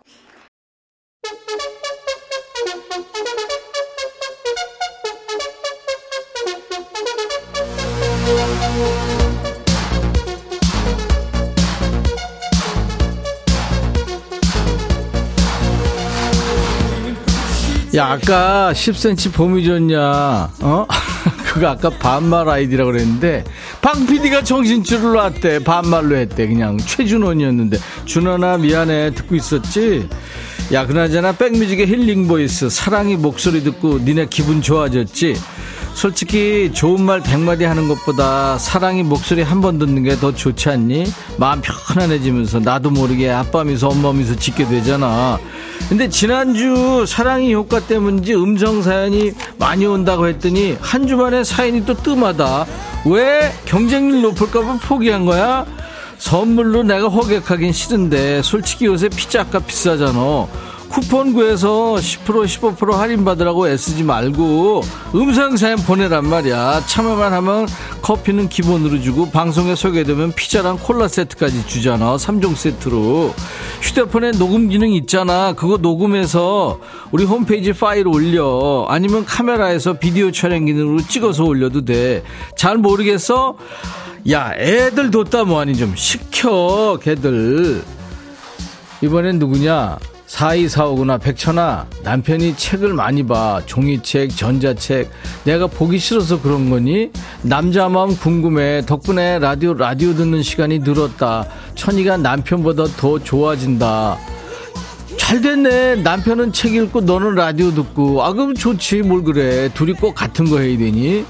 야, 17.94 18.06
아까 18.12 18.72
10cm 18.72 19.34
봄이 19.34 19.64
좋냐, 19.64 20.00
어? 20.62 20.86
그거 21.44 21.68
아까 21.68 21.90
반말 21.90 22.48
아이디라고 22.48 22.90
그랬는데, 22.90 23.44
방 23.82 24.06
PD가 24.06 24.42
정신줄을 24.44 25.12
놨대. 25.12 25.64
반말로 25.64 26.16
했대. 26.16 26.46
그냥 26.46 26.78
최준원이었는데. 26.78 27.78
준원아, 28.06 28.58
미안해. 28.58 29.10
듣고 29.10 29.34
있었지? 29.34 30.08
야, 30.70 30.86
그나저나 30.86 31.32
백뮤직의 31.32 31.86
healing 31.86 32.26
voice. 32.28 32.70
사랑이 32.70 33.16
목소리 33.16 33.62
듣고 33.62 33.98
니네 33.98 34.26
기분 34.30 34.62
좋아졌지? 34.62 35.36
솔직히 35.92 36.70
좋은 36.72 37.02
말 37.02 37.20
백마디 37.20 37.64
하는 37.64 37.86
것보다 37.88 38.56
사랑이 38.56 39.02
목소리 39.02 39.42
한 39.42 39.60
번 39.60 39.78
듣는 39.78 40.02
게 40.02 40.16
더 40.16 40.34
좋지 40.34 40.70
않니? 40.70 41.04
마음 41.36 41.60
편안해지면서 41.60 42.60
나도 42.60 42.90
모르게 42.90 43.28
아빠 43.30 43.62
미소 43.64 43.88
엄마 43.88 44.12
미소 44.14 44.34
짓게 44.34 44.66
되잖아. 44.66 45.38
근데 45.90 46.08
지난주 46.08 47.04
사랑이 47.06 47.52
효과 47.52 47.80
때문인지 47.80 48.34
음성 48.34 48.80
사연이 48.80 49.32
많이 49.58 49.84
온다고 49.84 50.26
했더니 50.26 50.78
한 50.80 51.06
주만에 51.06 51.44
사연이 51.44 51.84
또 51.84 51.92
뜸하다. 51.94 52.66
왜 53.06 53.52
경쟁률 53.66 54.22
높을까봐 54.22 54.78
포기한 54.84 55.26
거야? 55.26 55.66
선물로 56.22 56.84
내가 56.84 57.08
호객하긴 57.08 57.72
싫은데 57.72 58.42
솔직히 58.42 58.86
요새 58.86 59.08
피자값 59.08 59.66
비싸잖아. 59.66 60.46
쿠폰 60.88 61.32
구해서 61.32 61.94
10% 61.94 62.76
15% 62.76 62.92
할인 62.92 63.24
받으라고 63.24 63.68
애쓰지 63.68 64.04
말고 64.04 64.82
음성 65.16 65.56
사연 65.56 65.78
보내란 65.78 66.28
말이야. 66.28 66.84
참여만 66.86 67.32
하면 67.32 67.66
커피는 68.02 68.48
기본으로 68.48 69.00
주고 69.00 69.30
방송에 69.30 69.74
소개되면 69.74 70.32
피자랑 70.32 70.78
콜라 70.78 71.08
세트까지 71.08 71.66
주잖아. 71.66 72.16
3종 72.16 72.54
세트로. 72.54 73.34
휴대폰에 73.80 74.32
녹음 74.32 74.68
기능 74.68 74.92
있잖아. 74.92 75.54
그거 75.54 75.78
녹음해서 75.78 76.78
우리 77.10 77.24
홈페이지 77.24 77.72
파일 77.72 78.06
올려. 78.06 78.86
아니면 78.88 79.24
카메라에서 79.24 79.94
비디오 79.94 80.30
촬영 80.30 80.66
기능으로 80.66 81.00
찍어서 81.08 81.42
올려도 81.44 81.84
돼. 81.84 82.22
잘 82.54 82.76
모르겠어? 82.76 83.56
야, 84.30 84.52
애들 84.56 85.10
뒀다 85.10 85.44
뭐하니 85.44 85.76
좀 85.76 85.94
시켜, 85.96 86.98
걔들. 87.02 87.82
이번엔 89.00 89.38
누구냐? 89.40 89.98
4245구나 90.28 91.20
백천아. 91.20 91.86
남편이 92.04 92.56
책을 92.56 92.94
많이 92.94 93.26
봐. 93.26 93.60
종이책 93.66 94.34
전자책. 94.34 95.10
내가 95.44 95.66
보기 95.66 95.98
싫어서 95.98 96.40
그런 96.40 96.70
거니? 96.70 97.10
남자 97.42 97.88
마음 97.88 98.16
궁금해. 98.16 98.82
덕분에 98.86 99.40
라디오 99.40 99.74
라디오 99.74 100.14
듣는 100.14 100.42
시간이 100.42 100.78
늘었다. 100.78 101.46
천이가 101.74 102.16
남편보다 102.16 102.84
더 102.96 103.18
좋아진다. 103.18 104.16
잘 105.18 105.40
됐네. 105.42 105.96
남편은 105.96 106.52
책 106.52 106.74
읽고 106.76 107.02
너는 107.02 107.34
라디오 107.34 107.72
듣고. 107.74 108.22
아 108.24 108.32
그럼 108.32 108.54
좋지. 108.54 109.02
뭘 109.02 109.24
그래. 109.24 109.68
둘이 109.74 109.92
꼭 109.92 110.14
같은 110.14 110.48
거 110.48 110.60
해야 110.60 110.78
되니? 110.78 111.26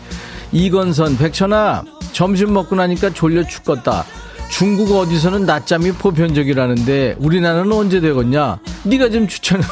이건선 0.52 1.16
백천아 1.16 1.82
점심 2.12 2.52
먹고 2.52 2.76
나니까 2.76 3.10
졸려 3.10 3.46
죽겠다 3.46 4.04
중국 4.52 4.94
어디서는 4.94 5.46
낮잠이 5.46 5.92
보편적이라는데 5.92 7.16
우리나라는 7.18 7.72
언제 7.72 8.00
되겠냐? 8.00 8.58
네가 8.84 9.08
좀 9.08 9.26
추천해. 9.26 9.62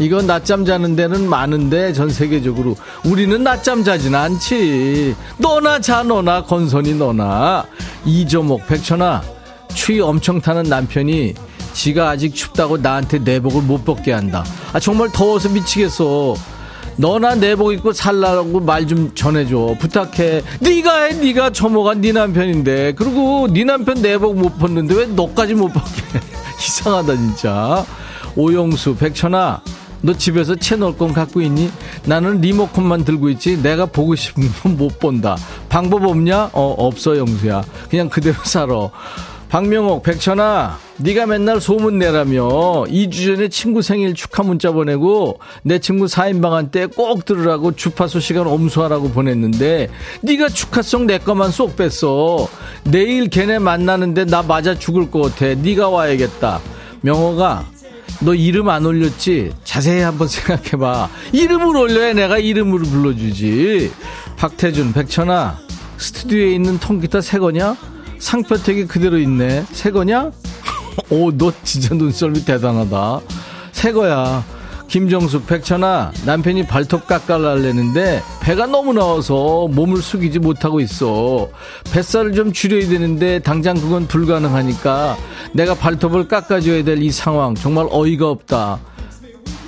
이건 0.00 0.26
낮잠 0.26 0.64
자는 0.64 0.96
데는 0.96 1.28
많은데 1.28 1.92
전 1.92 2.08
세계적으로 2.08 2.76
우리는 3.04 3.44
낮잠 3.44 3.84
자진 3.84 4.14
않지. 4.14 5.14
너나 5.36 5.80
자 5.80 6.02
너나 6.02 6.44
건선이 6.44 6.94
너나 6.94 7.66
이조목 8.06 8.66
백천아 8.66 9.22
추위 9.74 10.00
엄청 10.00 10.40
타는 10.40 10.62
남편이 10.64 11.34
지가 11.74 12.08
아직 12.08 12.34
춥다고 12.34 12.78
나한테 12.78 13.18
내복을 13.18 13.62
못 13.62 13.84
벗게 13.84 14.12
한다. 14.12 14.44
아 14.72 14.80
정말 14.80 15.12
더워서 15.12 15.50
미치겠어. 15.50 16.34
너나 16.96 17.34
내복 17.34 17.72
입고 17.72 17.92
살라고 17.92 18.60
말 18.60 18.84
좀 18.86 19.14
전해줘. 19.14 19.76
부탁해. 19.80 20.42
네가 20.60 21.02
해 21.04 21.12
네가 21.14 21.50
처모가 21.50 21.94
네 21.94 22.12
남편인데. 22.12 22.92
그리고 22.96 23.48
네 23.50 23.64
남편 23.64 24.00
내복 24.02 24.36
못 24.36 24.58
벗는데 24.58 24.94
왜 24.94 25.06
너까지 25.06 25.54
못 25.54 25.68
벗게 25.72 25.90
이상하다 26.60 27.16
진짜. 27.16 27.84
오영수 28.36 28.96
백천아. 28.96 29.62
너 30.02 30.12
집에서 30.12 30.54
채널권 30.54 31.14
갖고 31.14 31.40
있니? 31.40 31.70
나는 32.04 32.42
리모컨만 32.42 33.04
들고 33.06 33.30
있지. 33.30 33.60
내가 33.62 33.86
보고 33.86 34.14
싶은 34.14 34.46
건 34.62 34.76
못 34.76 34.98
본다. 34.98 35.36
방법 35.70 36.04
없냐? 36.04 36.50
어 36.52 36.74
없어 36.76 37.16
영수야. 37.16 37.62
그냥 37.88 38.08
그대로 38.10 38.36
살아 38.44 38.90
박명옥 39.54 40.02
백천아 40.02 40.80
네가 40.96 41.26
맨날 41.26 41.60
소문 41.60 41.96
내라며 42.00 42.42
2주 42.88 43.36
전에 43.36 43.48
친구 43.48 43.82
생일 43.82 44.12
축하 44.12 44.42
문자 44.42 44.72
보내고 44.72 45.38
내 45.62 45.78
친구 45.78 46.06
4인방 46.06 46.50
한테 46.50 46.86
꼭 46.86 47.24
들으라고 47.24 47.76
주파수 47.76 48.18
시간 48.18 48.48
엄수하라고 48.48 49.10
보냈는데 49.10 49.90
네가 50.22 50.48
축하송 50.48 51.06
내 51.06 51.18
것만 51.18 51.52
쏙 51.52 51.76
뺐어. 51.76 52.48
내일 52.82 53.28
걔네 53.28 53.60
만나는데 53.60 54.24
나 54.24 54.42
맞아 54.42 54.76
죽을 54.76 55.08
것 55.08 55.22
같아. 55.22 55.54
네가 55.54 55.88
와야겠다. 55.88 56.60
명호가 57.02 57.64
너 58.22 58.34
이름 58.34 58.70
안 58.70 58.84
올렸지? 58.84 59.52
자세히 59.62 60.00
한번 60.00 60.26
생각해봐. 60.26 61.08
이름을 61.32 61.76
올려야 61.76 62.12
내가 62.12 62.38
이름으로 62.38 62.86
불러주지. 62.86 63.92
박태준 64.36 64.94
백천아 64.94 65.60
스튜디오에 65.98 66.52
있는 66.56 66.80
통기타 66.80 67.20
새 67.20 67.38
거냐? 67.38 67.93
상표택이 68.24 68.86
그대로 68.86 69.18
있네. 69.18 69.64
새 69.72 69.90
거냐? 69.90 70.32
오, 71.10 71.30
너 71.36 71.52
진짜 71.62 71.94
눈썰미 71.94 72.44
대단하다. 72.44 73.20
새 73.72 73.92
거야. 73.92 74.42
김정숙, 74.88 75.46
백천아, 75.46 76.12
남편이 76.24 76.66
발톱 76.66 77.06
깎아달라는데 77.06 78.22
배가 78.40 78.66
너무 78.66 78.92
나와서 78.92 79.66
몸을 79.68 80.00
숙이지 80.00 80.38
못하고 80.38 80.78
있어. 80.80 81.48
뱃살을 81.92 82.34
좀 82.34 82.52
줄여야 82.52 82.88
되는데 82.88 83.40
당장 83.40 83.74
그건 83.76 84.06
불가능하니까 84.06 85.16
내가 85.52 85.74
발톱을 85.74 86.28
깎아줘야 86.28 86.84
될 86.84 87.02
이 87.02 87.10
상황 87.10 87.54
정말 87.54 87.86
어이가 87.90 88.28
없다. 88.30 88.78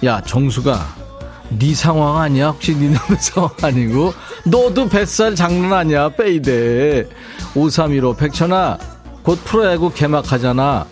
야, 0.04 0.22
정수가 0.22 1.05
네 1.50 1.74
상황 1.74 2.18
아니야? 2.18 2.48
혹시 2.48 2.74
네 2.74 2.88
남의 2.88 3.18
상황 3.20 3.50
아니고? 3.62 4.12
너도 4.44 4.88
뱃살 4.88 5.34
장난 5.34 5.72
아니야, 5.72 6.08
빼이대. 6.10 7.08
5315, 7.54 8.16
백천아, 8.16 8.78
곧 9.22 9.38
프로야구 9.44 9.92
개막하잖아. 9.92 10.86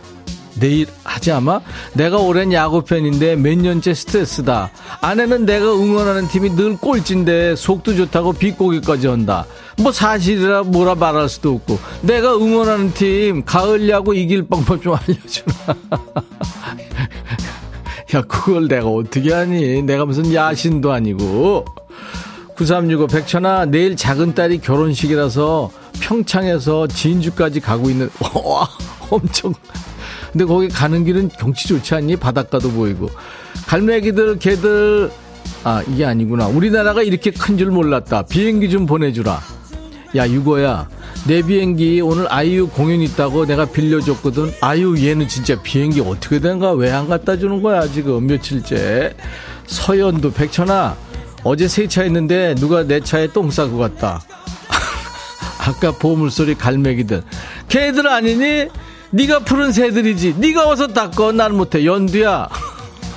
내일 0.57 0.87
하지 1.03 1.33
아마? 1.33 1.61
내가 1.95 2.19
오랜 2.19 2.53
야구 2.53 2.85
팬인데 2.85 3.35
몇 3.35 3.59
년째 3.59 3.93
스트레스다. 3.93 4.71
아내는 5.01 5.47
내가 5.47 5.75
응원하는 5.75 6.29
팀이 6.29 6.51
늘 6.51 6.77
꼴찌인데 6.77 7.57
속도 7.57 7.97
좋다고 7.97 8.35
비꼬기까지 8.35 9.09
한다. 9.09 9.47
뭐 9.79 9.91
사실이라 9.91 10.63
뭐라 10.63 10.95
말할 10.95 11.29
수도 11.29 11.55
없고. 11.55 11.79
내가 12.03 12.37
응원하는 12.37 12.95
팀 12.95 13.45
가을 13.45 13.89
야구 13.89 14.15
이길 14.15 14.47
방법 14.47 14.81
좀 14.81 14.95
알려주라. 14.95 15.55
야, 18.15 18.23
그걸 18.23 18.69
내가 18.69 18.87
어떻게 18.89 19.33
하니? 19.33 19.83
내가 19.83 20.05
무슨 20.05 20.33
야신도 20.33 20.93
아니고. 20.93 21.65
9365 22.57 23.07
백천아, 23.09 23.65
내일 23.67 23.97
작은 23.97 24.35
딸이 24.35 24.59
결혼식이라서 24.59 25.71
평창에서 26.01 26.87
진주까지 26.87 27.59
가고 27.61 27.91
있는, 27.91 28.09
와, 28.45 28.69
엄청. 29.11 29.53
근데 30.33 30.45
거기 30.45 30.69
가는 30.69 31.05
길은 31.05 31.31
경치 31.31 31.67
좋지 31.69 31.95
않니? 31.95 32.17
바닷가도 32.17 32.71
보이고. 32.71 33.11
갈매기들, 33.67 34.39
개들, 34.39 35.11
아, 35.65 35.83
이게 35.89 36.05
아니구나. 36.05 36.47
우리나라가 36.47 37.03
이렇게 37.03 37.31
큰 37.33 37.59
줄 37.59 37.71
몰랐다. 37.71 38.23
비행기 38.23 38.71
좀 38.71 38.87
보내주라. 38.87 39.41
야, 40.17 40.29
유거야. 40.29 40.89
내 41.27 41.41
비행기 41.41 42.03
오늘 42.03 42.31
아이유 42.31 42.69
공연 42.69 43.01
있다고 43.01 43.47
내가 43.47 43.65
빌려줬거든. 43.65 44.53
아유, 44.61 44.95
얘는 44.99 45.27
진짜 45.29 45.61
비행기 45.61 46.01
어떻게 46.03 46.39
된가? 46.39 46.73
왜 46.73 46.91
안 46.95 47.09
갖다 47.09 47.37
주는 47.39 47.63
거야, 47.63 47.89
지금 47.89 48.27
며칠째. 48.27 49.15
서연도, 49.67 50.33
백천아, 50.33 50.97
어제 51.43 51.67
세차했는데 51.67 52.57
누가 52.57 52.83
내 52.85 53.01
차에 53.01 53.29
똥 53.29 53.51
싸고 53.51 53.79
갔다. 53.79 54.23
아까 55.67 55.93
보물소리 55.93 56.55
갈매기들. 56.57 57.23
걔들 57.69 58.07
아니니? 58.07 58.69
네가 59.11 59.41
푸른 59.41 59.73
새들이지. 59.73 60.35
네가 60.39 60.67
와서 60.67 60.89
닦어. 60.89 61.33
난 61.33 61.57
못해. 61.57 61.87
연두야. 61.87 62.49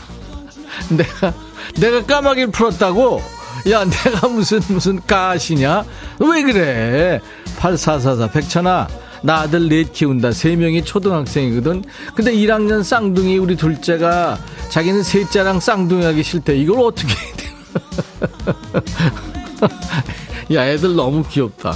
내가, 0.90 1.34
내가 1.78 2.06
까마귀를 2.06 2.52
풀었다고? 2.52 3.22
야, 3.70 3.84
내가 3.84 4.28
무슨, 4.30 4.62
무슨 4.70 5.02
까시냐? 5.06 5.84
왜 6.20 6.44
그래? 6.44 7.20
8444 7.58 8.28
백천아 8.32 8.88
나 9.24 9.40
아들 9.42 9.68
넷 9.68 9.92
키운다. 9.92 10.32
세 10.32 10.56
명이 10.56 10.86
초등학생이거든. 10.86 11.84
근데 12.16 12.32
1학년 12.34 12.84
쌍둥이 12.84 13.38
우리 13.40 13.56
둘째가 13.56 14.38
자기는 14.70 15.04
셋째랑 15.04 15.60
쌍둥이 15.60 16.06
하기 16.06 16.24
싫대. 16.24 16.56
이걸 16.56 16.80
어떻게 16.82 17.14
해야 17.14 17.36
돼? 17.36 17.48
야 20.56 20.68
애들 20.68 20.96
너무 20.96 21.24
귀엽다. 21.28 21.74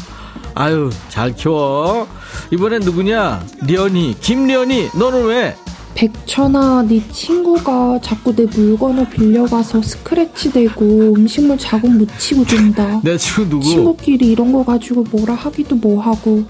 아유 0.55 0.89
잘 1.09 1.33
키워. 1.35 2.07
이번엔 2.51 2.81
누구냐? 2.81 3.43
리언이. 3.63 4.17
김리언이. 4.21 4.89
너는 4.97 5.25
왜 5.25 5.55
백천아, 5.95 6.85
네 6.87 7.01
친구가 7.11 7.99
자꾸 8.01 8.35
내 8.35 8.45
물건을 8.45 9.09
빌려가서 9.09 9.81
스크래치 9.81 10.51
되고 10.51 11.13
음식물 11.15 11.57
자국 11.57 11.91
묻히고 11.91 12.45
된다. 12.45 12.99
내 13.03 13.17
친구 13.17 13.49
누구? 13.49 13.65
친구끼리 13.69 14.31
이런 14.31 14.51
거 14.51 14.63
가지고 14.63 15.03
뭐라 15.11 15.33
하기도 15.35 15.75
뭐하고. 15.75 16.43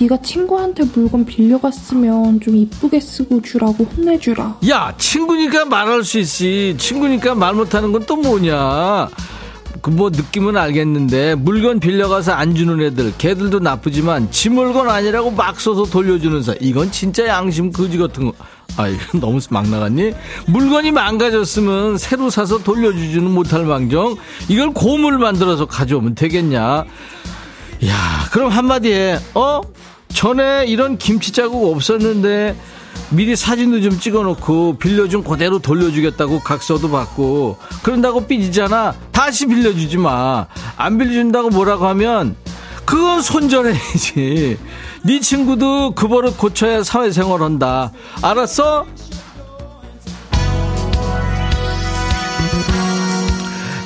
네가 0.00 0.22
친구한테 0.22 0.84
물건 0.94 1.26
빌려갔으면 1.26 2.40
좀 2.40 2.56
이쁘게 2.56 3.00
쓰고 3.00 3.42
주라고 3.42 3.84
혼내주라. 3.84 4.56
야, 4.70 4.94
친구니까 4.96 5.66
말할 5.66 6.02
수 6.04 6.18
있지. 6.18 6.74
친구니까 6.78 7.34
말 7.34 7.52
못하는 7.52 7.92
건 7.92 8.00
또 8.06 8.16
뭐냐? 8.16 9.10
그 9.80 9.90
뭐 9.90 10.08
느낌은 10.10 10.56
알겠는데 10.56 11.34
물건 11.34 11.80
빌려가서 11.80 12.32
안 12.32 12.54
주는 12.54 12.80
애들 12.80 13.14
걔들도 13.18 13.58
나쁘지만 13.58 14.30
지 14.30 14.48
물건 14.48 14.88
아니라고 14.88 15.30
막 15.30 15.60
써서 15.60 15.84
돌려주는 15.84 16.42
사 16.42 16.54
이건 16.60 16.90
진짜 16.90 17.26
양심 17.26 17.72
거지 17.72 17.98
같은 17.98 18.26
거 18.26 18.32
아, 18.76 18.88
이건 18.88 19.20
너무 19.20 19.40
막 19.50 19.68
나갔니? 19.68 20.12
물건이 20.46 20.92
망가졌으면 20.92 21.98
새로 21.98 22.30
사서 22.30 22.58
돌려주지는 22.58 23.30
못할 23.30 23.64
망정, 23.64 24.16
이걸 24.48 24.72
고물 24.72 25.18
만들어서 25.18 25.66
가져오면 25.66 26.14
되겠냐? 26.14 26.84
야, 27.86 28.28
그럼 28.30 28.50
한마디에, 28.50 29.18
어? 29.34 29.60
전에 30.12 30.66
이런 30.66 30.98
김치 30.98 31.32
자국 31.32 31.72
없었는데, 31.74 32.56
미리 33.10 33.34
사진도 33.36 33.80
좀 33.80 33.98
찍어놓고 33.98 34.78
빌려준 34.78 35.24
그대로 35.24 35.58
돌려주겠다고 35.58 36.40
각서도 36.40 36.90
받고 36.90 37.58
그런다고 37.82 38.26
삐지잖아 38.26 38.94
다시 39.12 39.46
빌려주지 39.46 39.96
마 39.98 40.46
안 40.76 40.96
빌려준다고 40.98 41.50
뭐라고 41.50 41.86
하면 41.88 42.36
그건 42.84 43.20
손절해야지 43.22 44.58
네 45.04 45.20
친구도 45.20 45.94
그 45.94 46.08
버릇 46.08 46.36
고쳐야 46.36 46.82
사회생활 46.82 47.42
한다. 47.42 47.90
알았어? 48.22 48.86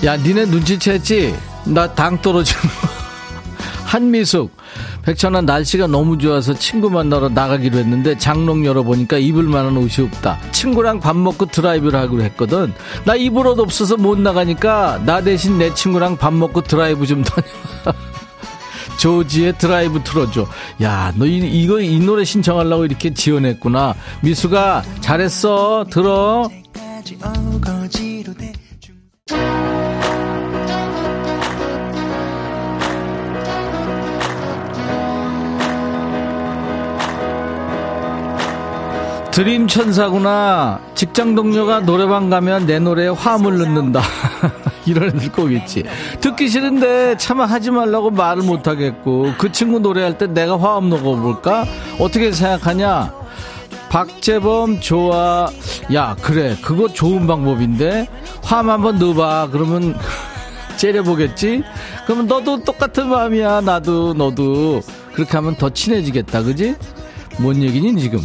야, 0.05 0.17
니네 0.17 0.47
눈치챘지? 0.47 1.35
나 1.67 1.93
당 1.95 2.21
떨어지는 2.21 2.61
거. 2.63 2.84
한미숙. 3.95 4.51
백천아 5.03 5.43
날씨가 5.43 5.87
너무 5.87 6.19
좋아서 6.19 6.53
친구 6.55 6.91
만나러 6.91 7.29
나가기로 7.29 7.79
했는데 7.79 8.19
장롱 8.19 8.67
열어보니까 8.67 9.19
입을 9.19 9.45
만한 9.45 9.77
옷이 9.77 10.05
없다. 10.05 10.37
친구랑 10.51 10.99
밥 10.99 11.17
먹고 11.17 11.47
드라이브를 11.47 12.01
하기로 12.01 12.23
했거든. 12.25 12.75
나 13.05 13.15
입을 13.15 13.47
옷 13.47 13.61
없어서 13.61 13.97
못 13.97 14.19
나가니까 14.19 15.01
나 15.07 15.23
대신 15.23 15.59
내 15.59 15.73
친구랑 15.73 16.17
밥 16.17 16.35
먹고 16.35 16.63
드라이브 16.63 17.07
좀 17.07 17.23
다녀. 17.23 17.47
조지의 18.99 19.59
드라이브 19.59 20.03
틀어줘. 20.03 20.49
야, 20.83 21.13
너 21.17 21.25
이, 21.25 21.37
이거 21.63 21.81
이 21.81 22.01
노래 22.01 22.25
신청하려고 22.25 22.87
이렇게 22.87 23.15
지원했구나. 23.15 23.95
미숙아 24.23 24.83
잘했어. 25.03 25.87
들어. 25.89 26.49
드림 39.35 39.67
천사구나. 39.67 40.79
직장 40.95 41.35
동료가 41.35 41.81
노래방 41.81 42.31
가면 42.31 42.67
내 42.67 42.79
노래에 42.79 43.09
화음을 43.09 43.59
넣는다. 43.59 44.01
이런 44.87 45.09
애들 45.09 45.33
꼭 45.33 45.51
있지. 45.51 45.83
듣기 46.21 46.49
싫은데 46.49 47.17
차마 47.17 47.45
하지 47.45 47.73
말라고 47.73 48.13
말을 48.13 48.45
못 48.45 48.69
하겠고 48.69 49.33
그 49.37 49.51
친구 49.51 49.81
노래할 49.81 50.19
때 50.19 50.29
내가 50.29 50.57
화음 50.57 50.89
넣어볼까? 50.89 51.65
어떻게 51.99 52.31
생각하냐? 52.31 53.13
박재범 53.89 54.81
좋아. 54.81 55.51
야, 55.93 56.15
그래. 56.23 56.57
그거 56.63 56.87
좋은 56.87 57.27
방법인데. 57.27 58.09
화음 58.41 58.71
한번 58.71 59.01
넣어봐. 59.01 59.49
그러면 59.51 59.97
째려보겠지? 60.79 61.65
그러면 62.05 62.29
너도 62.29 62.63
똑같은 62.63 63.09
마음이야. 63.09 63.63
나도, 63.63 64.15
너도. 64.15 64.81
그렇게 65.13 65.33
하면 65.33 65.57
더 65.57 65.71
친해지겠다. 65.71 66.45
그지? 66.45 66.77
뭔 67.39 67.61
얘기니, 67.61 68.01
지금? 68.01 68.21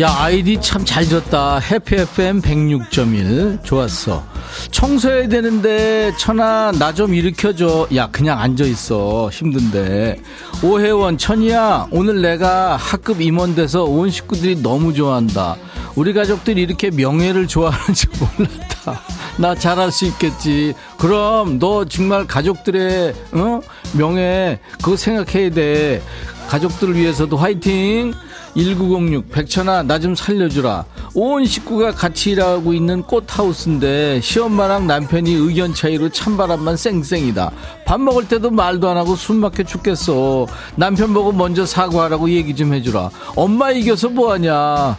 야 0.00 0.12
아이디 0.18 0.60
참 0.60 0.84
잘 0.84 1.08
졌다. 1.08 1.58
해피FM 1.60 2.40
106.1 2.42 3.62
좋았어. 3.64 4.24
청소해야 4.72 5.28
되는데 5.28 6.12
천아 6.18 6.72
나 6.72 6.92
좀 6.92 7.14
일으켜줘. 7.14 7.86
야 7.94 8.08
그냥 8.10 8.40
앉아있어. 8.40 9.30
힘든데. 9.32 10.20
오혜원 10.64 11.16
천이야 11.16 11.86
오늘 11.92 12.22
내가 12.22 12.76
학급 12.76 13.20
임원 13.20 13.54
돼서 13.54 13.84
온 13.84 14.10
식구들이 14.10 14.62
너무 14.62 14.92
좋아한다. 14.94 15.56
우리 15.94 16.12
가족들이 16.12 16.60
이렇게 16.62 16.90
명예를 16.90 17.46
좋아하는지 17.46 18.06
몰랐다. 18.18 19.00
나 19.36 19.54
잘할 19.54 19.92
수 19.92 20.06
있겠지. 20.06 20.74
그럼 20.98 21.60
너 21.60 21.84
정말 21.84 22.26
가족들의 22.26 23.14
어? 23.32 23.60
명예 23.92 24.58
그거 24.82 24.96
생각해야 24.96 25.50
돼. 25.50 26.02
가족들을 26.48 26.96
위해서도 26.96 27.36
화이팅 27.36 28.12
1906 28.56 29.30
백천아 29.30 29.82
나 29.82 29.98
좀 29.98 30.14
살려주라. 30.14 30.84
온 31.14 31.44
식구가 31.46 31.92
같이 31.92 32.32
일하고 32.32 32.74
있는 32.74 33.02
꽃하우스인데 33.02 34.20
시엄마랑 34.20 34.86
남편이 34.86 35.32
의견 35.32 35.72
차이로 35.72 36.10
찬바람만 36.10 36.76
쌩쌩이다. 36.76 37.50
밥 37.86 38.00
먹을 38.00 38.28
때도 38.28 38.50
말도 38.50 38.88
안 38.88 38.96
하고 38.96 39.16
숨 39.16 39.36
막혀 39.36 39.62
죽겠어. 39.62 40.46
남편 40.76 41.14
보고 41.14 41.32
먼저 41.32 41.64
사과하라고 41.64 42.28
얘기 42.30 42.54
좀 42.54 42.74
해주라. 42.74 43.10
엄마 43.36 43.70
이겨서 43.70 44.08
뭐하냐? 44.10 44.96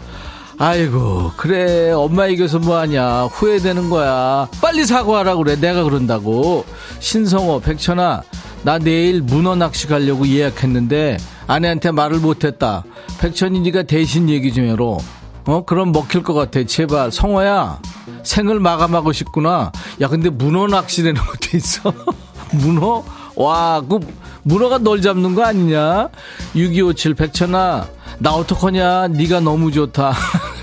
아이고 0.57 1.31
그래. 1.37 1.91
엄마 1.91 2.27
이겨서 2.27 2.59
뭐하냐? 2.59 3.23
후회되는 3.25 3.89
거야. 3.89 4.47
빨리 4.61 4.85
사과하라고 4.85 5.43
그래. 5.43 5.55
내가 5.59 5.83
그런다고. 5.83 6.65
신성호 6.99 7.59
백천아 7.59 8.23
나 8.65 8.79
내일 8.79 9.21
문어 9.21 9.55
낚시 9.55 9.85
가려고 9.85 10.27
예약했는데 10.27 11.19
아내한테 11.45 11.91
말을 11.91 12.17
못했다. 12.17 12.83
백천이 13.19 13.59
네가 13.59 13.83
대신 13.83 14.27
얘기 14.27 14.51
좀 14.51 14.65
해라. 14.65 14.97
어 15.45 15.63
그럼 15.63 15.91
먹힐 15.91 16.23
것 16.23 16.33
같아. 16.33 16.63
제발 16.65 17.11
성호야 17.11 17.79
생을 18.23 18.59
마감하고 18.59 19.11
싶구나. 19.11 19.71
야 20.01 20.07
근데 20.07 20.31
문어 20.31 20.65
낚시라는 20.65 21.13
것도 21.21 21.55
있어. 21.57 21.93
문어? 22.53 23.03
와, 23.35 23.83
그 23.87 23.99
문어가 24.41 24.79
널 24.79 24.99
잡는 24.99 25.35
거 25.35 25.43
아니냐? 25.43 26.09
6257 26.55 27.13
백천아 27.13 27.87
나 28.17 28.33
어떡하냐? 28.33 29.09
네가 29.09 29.41
너무 29.41 29.71
좋다. 29.71 30.11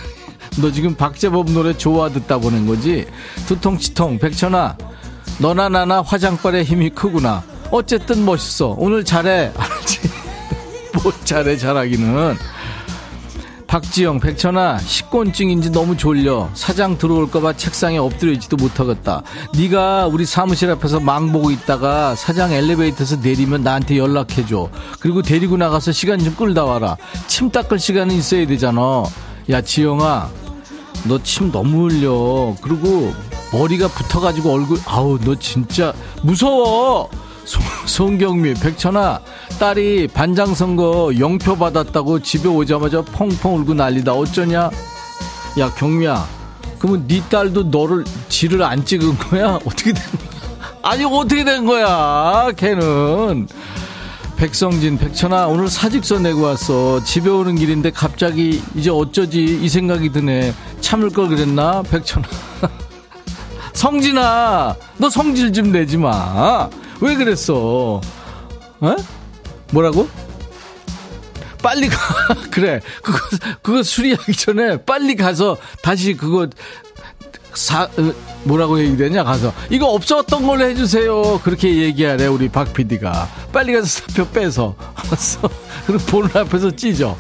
너 0.61 0.73
지금 0.73 0.97
박재범 0.97 1.55
노래 1.55 1.73
좋아 1.73 2.09
듣다 2.09 2.39
보낸 2.39 2.67
거지? 2.67 3.07
두통치통 3.47 4.19
백천아 4.19 4.77
너나 5.39 5.69
나나 5.69 6.03
화장빨에 6.03 6.65
힘이 6.65 6.91
크구나. 6.91 7.45
어쨌든 7.73 8.25
멋있어. 8.25 8.75
오늘 8.79 9.03
잘해. 9.05 9.51
알았지? 9.57 10.01
뭐 11.03 11.13
잘해 11.25 11.57
잘하기는. 11.57 12.37
박지영 13.67 14.21
백천아 14.21 14.79
식곤증인지 14.79 15.71
너무 15.71 15.97
졸려. 15.97 16.51
사장 16.53 16.99
들어올까봐 16.99 17.55
책상에 17.55 17.97
엎드려 17.97 18.31
있지도 18.33 18.57
못하겠다. 18.57 19.23
네가 19.57 20.09
우리 20.09 20.27
사무실 20.27 20.71
앞에서 20.71 21.01
망 21.01 21.33
보고 21.33 21.51
있다가 21.51 22.15
사장 22.15 22.53
엘리베이터에서 22.53 23.17
내리면 23.17 23.63
나한테 23.63 23.97
연락해줘. 23.97 24.69
그리고 25.01 25.23
데리고 25.23 25.57
나가서 25.57 25.93
시간 25.93 26.19
좀 26.23 26.35
끌다 26.37 26.65
와라. 26.65 26.99
침 27.27 27.51
닦을 27.51 27.79
시간은 27.79 28.15
있어야 28.15 28.47
되잖아. 28.47 29.05
야 29.49 29.63
지영아 29.63 30.29
너 31.09 31.19
침 31.23 31.51
너무 31.51 31.89
흘려. 31.89 32.55
그리고 32.61 33.15
머리가 33.55 33.89
붙어가지고 33.89 34.53
얼굴 34.53 34.79
아우 34.85 35.19
너 35.25 35.35
진짜 35.39 35.95
무서워 36.23 37.09
송경미, 37.45 38.55
백천아, 38.55 39.21
딸이 39.59 40.09
반장 40.09 40.55
선거 40.55 41.13
영표 41.19 41.57
받았다고 41.57 42.21
집에 42.21 42.49
오자마자 42.49 43.03
펑펑 43.03 43.57
울고 43.59 43.75
난리다. 43.75 44.13
어쩌냐? 44.13 44.71
야, 45.59 45.75
경미야. 45.75 46.27
그러면 46.79 47.07
네 47.07 47.23
딸도 47.29 47.65
너를 47.65 48.05
지를 48.29 48.63
안 48.63 48.85
찍은 48.85 49.19
거야? 49.19 49.55
어떻게 49.67 49.93
된 49.93 50.03
거야? 50.03 50.73
아니, 50.83 51.05
어떻게 51.05 51.45
된 51.45 51.65
거야? 51.65 52.51
걔는. 52.57 53.49
백성진, 54.37 54.99
백천아, 54.99 55.47
오늘 55.47 55.69
사직서 55.69 56.19
내고 56.19 56.43
왔어. 56.43 57.03
집에 57.05 57.31
오는 57.31 57.55
길인데 57.55 57.93
갑자기 57.93 58.61
이제 58.75 58.91
어쩌지? 58.91 59.45
이 59.45 59.69
생각이 59.69 60.11
드네. 60.11 60.53
참을 60.81 61.11
걸 61.11 61.29
그랬나? 61.29 61.83
백천아. 61.83 62.27
성진아, 63.75 64.77
너 64.99 65.11
성질 65.11 65.53
좀 65.53 65.71
내지 65.71 65.97
마. 65.97 66.69
왜 67.03 67.17
그랬어? 67.17 68.01
어? 68.81 68.97
뭐라고? 69.73 70.09
빨리 71.61 71.89
가. 71.89 71.97
그래. 72.51 72.81
그거, 73.03 73.19
그거 73.61 73.83
수리하기 73.83 74.33
전에 74.33 74.83
빨리 74.85 75.17
가서 75.17 75.57
다시 75.83 76.15
그거 76.15 76.49
사, 77.55 77.83
어, 77.83 78.15
뭐라고 78.45 78.81
얘기되냐, 78.81 79.25
가서. 79.25 79.53
이거 79.69 79.87
없었던 79.89 80.47
걸로 80.47 80.65
해주세요. 80.65 81.41
그렇게 81.43 81.77
얘기하래, 81.83 82.27
우리 82.27 82.49
박 82.49 82.73
PD가. 82.73 83.29
빨리 83.53 83.73
가서 83.73 83.87
사표 83.87 84.29
빼서. 84.29 84.75
그리고 85.87 86.05
보는 86.07 86.31
앞에서 86.35 86.71
찢어. 86.71 87.17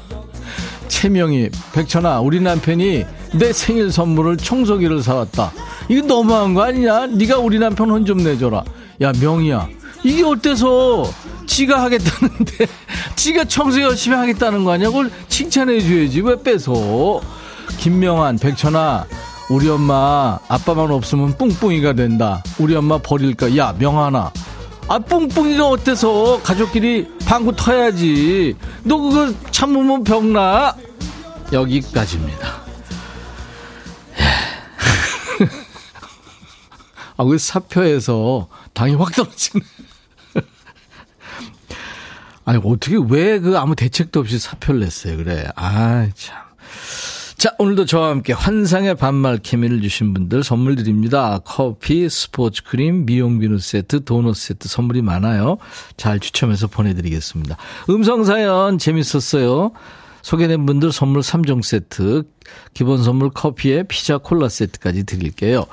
최명희, 0.86 1.50
백천아, 1.72 2.20
우리 2.20 2.40
남편이 2.40 3.04
내 3.32 3.52
생일 3.52 3.90
선물을 3.90 4.36
청소기를 4.36 5.02
사왔다. 5.02 5.52
이거 5.88 6.06
너무한 6.06 6.54
거 6.54 6.62
아니냐? 6.62 7.06
네가 7.06 7.38
우리 7.38 7.58
남편 7.58 7.90
혼 7.90 8.04
좀 8.04 8.18
내줘라. 8.18 8.64
야 9.02 9.12
명희야 9.20 9.68
이게 10.04 10.22
어때서 10.24 11.10
지가 11.46 11.82
하겠다는데 11.82 12.66
지가 13.16 13.44
청소 13.44 13.80
열심히 13.80 14.16
하겠다는 14.16 14.64
거 14.64 14.72
아니야? 14.72 14.88
그걸 14.88 15.10
칭찬해 15.28 15.80
줘야지 15.80 16.20
왜 16.22 16.42
뺏어? 16.42 17.20
김명환 17.78 18.38
백천아 18.38 19.06
우리 19.48 19.68
엄마 19.68 20.38
아빠만 20.48 20.90
없으면 20.90 21.36
뿡뿡이가 21.36 21.92
된다. 21.92 22.42
우리 22.58 22.74
엄마 22.74 22.98
버릴까? 22.98 23.56
야 23.56 23.74
명환아 23.78 24.32
아 24.88 24.98
뿡뿡이가 24.98 25.68
어때서 25.68 26.40
가족끼리 26.42 27.06
방구 27.26 27.54
터야지. 27.56 28.54
너 28.84 28.96
그거 28.98 29.32
참으면 29.50 30.02
병나. 30.04 30.74
여기까지입니다. 31.52 32.65
아, 37.16 37.24
그 37.24 37.38
사표에서 37.38 38.48
당이 38.74 38.94
확 38.94 39.12
떨어지네. 39.14 39.64
아니, 42.44 42.60
어떻게, 42.62 42.96
왜 42.96 43.38
그 43.40 43.58
아무 43.58 43.74
대책도 43.74 44.20
없이 44.20 44.38
사표를 44.38 44.80
냈어요, 44.80 45.16
그래. 45.16 45.46
아, 45.56 46.08
참. 46.14 46.36
자, 47.36 47.54
오늘도 47.58 47.84
저와 47.84 48.10
함께 48.10 48.32
환상의 48.32 48.94
반말 48.94 49.38
케미를 49.38 49.82
주신 49.82 50.14
분들 50.14 50.42
선물 50.42 50.74
드립니다. 50.76 51.38
커피, 51.44 52.08
스포츠 52.08 52.62
크림, 52.62 53.04
미용 53.04 53.38
비누 53.38 53.58
세트, 53.58 54.04
도넛 54.04 54.34
세트 54.36 54.68
선물이 54.68 55.02
많아요. 55.02 55.58
잘 55.98 56.18
추첨해서 56.18 56.66
보내드리겠습니다. 56.66 57.56
음성사연 57.90 58.78
재밌었어요. 58.78 59.72
소개된 60.22 60.64
분들 60.66 60.92
선물 60.92 61.20
3종 61.20 61.62
세트, 61.62 62.24
기본 62.72 63.02
선물 63.04 63.30
커피에 63.30 63.82
피자 63.82 64.16
콜라 64.18 64.48
세트까지 64.48 65.04
드릴게요. 65.04 65.66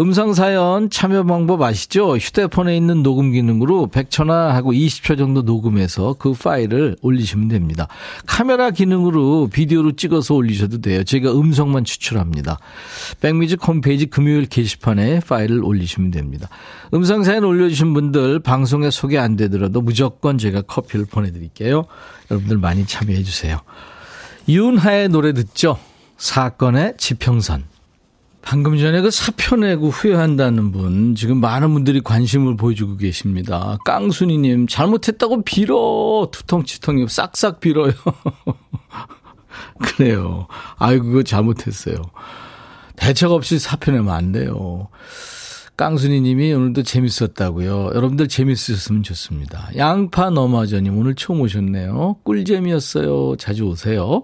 음성사연 0.00 0.90
참여 0.90 1.24
방법 1.24 1.62
아시죠? 1.62 2.16
휴대폰에 2.16 2.76
있는 2.76 3.02
녹음 3.02 3.30
기능으로 3.30 3.88
100초나 3.92 4.48
하고 4.48 4.72
20초 4.72 5.16
정도 5.16 5.42
녹음해서 5.42 6.16
그 6.18 6.32
파일을 6.32 6.96
올리시면 7.00 7.48
됩니다. 7.48 7.86
카메라 8.26 8.70
기능으로 8.70 9.48
비디오로 9.52 9.92
찍어서 9.92 10.34
올리셔도 10.34 10.80
돼요. 10.80 11.04
제가 11.04 11.32
음성만 11.32 11.84
추출합니다. 11.84 12.58
백미즈 13.20 13.56
홈페이지 13.64 14.06
금요일 14.06 14.46
게시판에 14.46 15.20
파일을 15.20 15.62
올리시면 15.62 16.10
됩니다. 16.10 16.48
음성사연 16.92 17.44
올려주신 17.44 17.94
분들 17.94 18.40
방송에 18.40 18.90
소개 18.90 19.16
안 19.18 19.36
되더라도 19.36 19.80
무조건 19.80 20.38
제가 20.38 20.62
커피를 20.62 21.06
보내드릴게요. 21.06 21.84
여러분들 22.30 22.58
많이 22.58 22.84
참여해 22.84 23.22
주세요. 23.22 23.60
윤하의 24.48 25.08
노래 25.08 25.32
듣죠? 25.32 25.78
사건의 26.16 26.94
지평선. 26.98 27.73
방금 28.44 28.76
전에 28.78 29.00
그 29.00 29.10
사표 29.10 29.56
내고 29.56 29.88
후회한다는 29.88 30.70
분, 30.70 31.14
지금 31.14 31.40
많은 31.40 31.72
분들이 31.72 32.00
관심을 32.02 32.56
보여주고 32.56 32.98
계십니다. 32.98 33.78
깡순이님, 33.84 34.66
잘못했다고 34.66 35.42
빌어. 35.44 36.28
투통치통님, 36.30 37.08
싹싹 37.08 37.60
빌어요. 37.60 37.92
그래요. 39.80 40.46
아이고, 40.76 41.06
그거 41.06 41.22
잘못했어요. 41.22 41.96
대책 42.96 43.30
없이 43.30 43.58
사표 43.58 43.92
내면 43.92 44.14
안 44.14 44.32
돼요. 44.32 44.88
깡순이 45.76 46.20
님이 46.20 46.52
오늘도 46.52 46.84
재밌었다고요. 46.84 47.92
여러분들 47.94 48.28
재밌으셨으면 48.28 49.02
좋습니다. 49.02 49.70
양파 49.76 50.30
너마저님 50.30 50.96
오늘 50.96 51.14
처음 51.16 51.40
오셨네요. 51.40 52.18
꿀잼이었어요. 52.22 53.36
자주 53.38 53.64
오세요. 53.64 54.22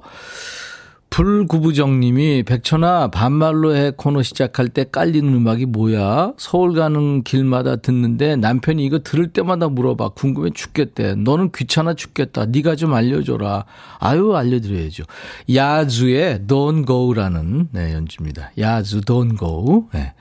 불구부정님이 1.11 2.45
백천아 2.45 3.09
반말로 3.09 3.75
해 3.75 3.91
코너 3.97 4.23
시작할 4.23 4.69
때 4.69 4.85
깔리는 4.91 5.33
음악이 5.35 5.67
뭐야? 5.67 6.35
서울 6.39 6.75
가는 6.75 7.25
길마다 7.25 7.77
듣는데 7.77 8.37
남편이 8.37 8.85
이거 8.85 9.01
들을 9.01 9.33
때마다 9.33 9.69
물어봐 9.69 10.11
궁금해 10.11 10.51
죽겠대. 10.55 11.17
너는 11.17 11.51
귀찮아 11.53 11.95
죽겠다. 11.95 12.47
네가 12.47 12.77
좀 12.77 12.95
알려줘라. 12.95 13.65
아유 13.99 14.35
알려드려야죠. 14.35 15.05
야주의 15.53 16.41
Don't 16.47 16.87
Go라는 16.87 17.69
네, 17.73 17.93
연주입니다. 17.93 18.53
야주 18.57 19.01
Don't 19.03 19.37
Go. 19.37 19.89
네. 19.93 20.15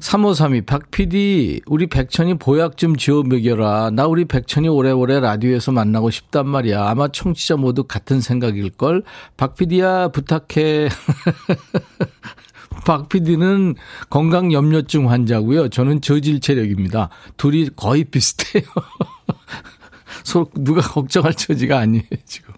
3532, 0.00 0.62
박 0.62 0.90
PD, 0.90 1.60
우리 1.66 1.86
백천이 1.86 2.38
보약 2.38 2.76
좀 2.76 2.96
지어 2.96 3.22
먹여라. 3.22 3.90
나 3.90 4.06
우리 4.06 4.24
백천이 4.24 4.68
오래오래 4.68 5.20
라디오에서 5.20 5.72
만나고 5.72 6.10
싶단 6.10 6.48
말이야. 6.48 6.88
아마 6.88 7.08
청취자 7.08 7.56
모두 7.56 7.84
같은 7.84 8.20
생각일걸. 8.20 9.02
박 9.36 9.54
PD야, 9.54 10.08
부탁해. 10.08 10.88
박 12.86 13.08
PD는 13.08 13.74
건강 14.08 14.52
염려증 14.52 15.10
환자고요. 15.10 15.68
저는 15.68 16.00
저질 16.00 16.40
체력입니다. 16.40 17.10
둘이 17.36 17.68
거의 17.76 18.04
비슷해요. 18.04 18.64
서 20.24 20.46
누가 20.54 20.80
걱정할 20.80 21.34
처지가 21.34 21.78
아니에요, 21.78 22.04
지금. 22.24 22.54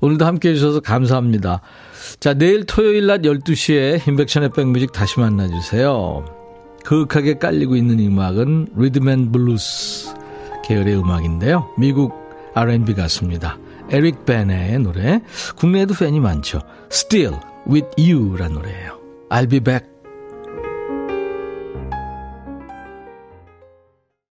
오늘도 0.00 0.24
함께 0.24 0.50
해주셔서 0.50 0.80
감사합니다. 0.80 1.60
자, 2.22 2.34
내일 2.34 2.64
토요일 2.64 3.08
낮 3.08 3.22
12시에 3.22 4.06
임백천의 4.06 4.50
백뮤직 4.52 4.92
다시 4.92 5.18
만나주세요. 5.18 6.24
그윽하게 6.84 7.38
깔리고 7.38 7.74
있는 7.74 7.98
음악은 7.98 8.68
리듬 8.76 9.13
앤 9.13 9.32
블루스 9.32 10.14
계열의 10.64 10.98
음악인데요. 11.00 11.68
미국 11.76 12.12
R&B 12.54 12.94
가수입니다. 12.94 13.58
에릭 13.90 14.24
베네의 14.24 14.78
노래. 14.78 15.20
국내에도 15.56 15.94
팬이 15.94 16.20
많죠. 16.20 16.60
Still 16.92 17.40
with 17.68 17.88
You라는 17.98 18.54
노래예요. 18.54 19.00
I'll 19.28 19.50
be 19.50 19.58
back. 19.58 19.91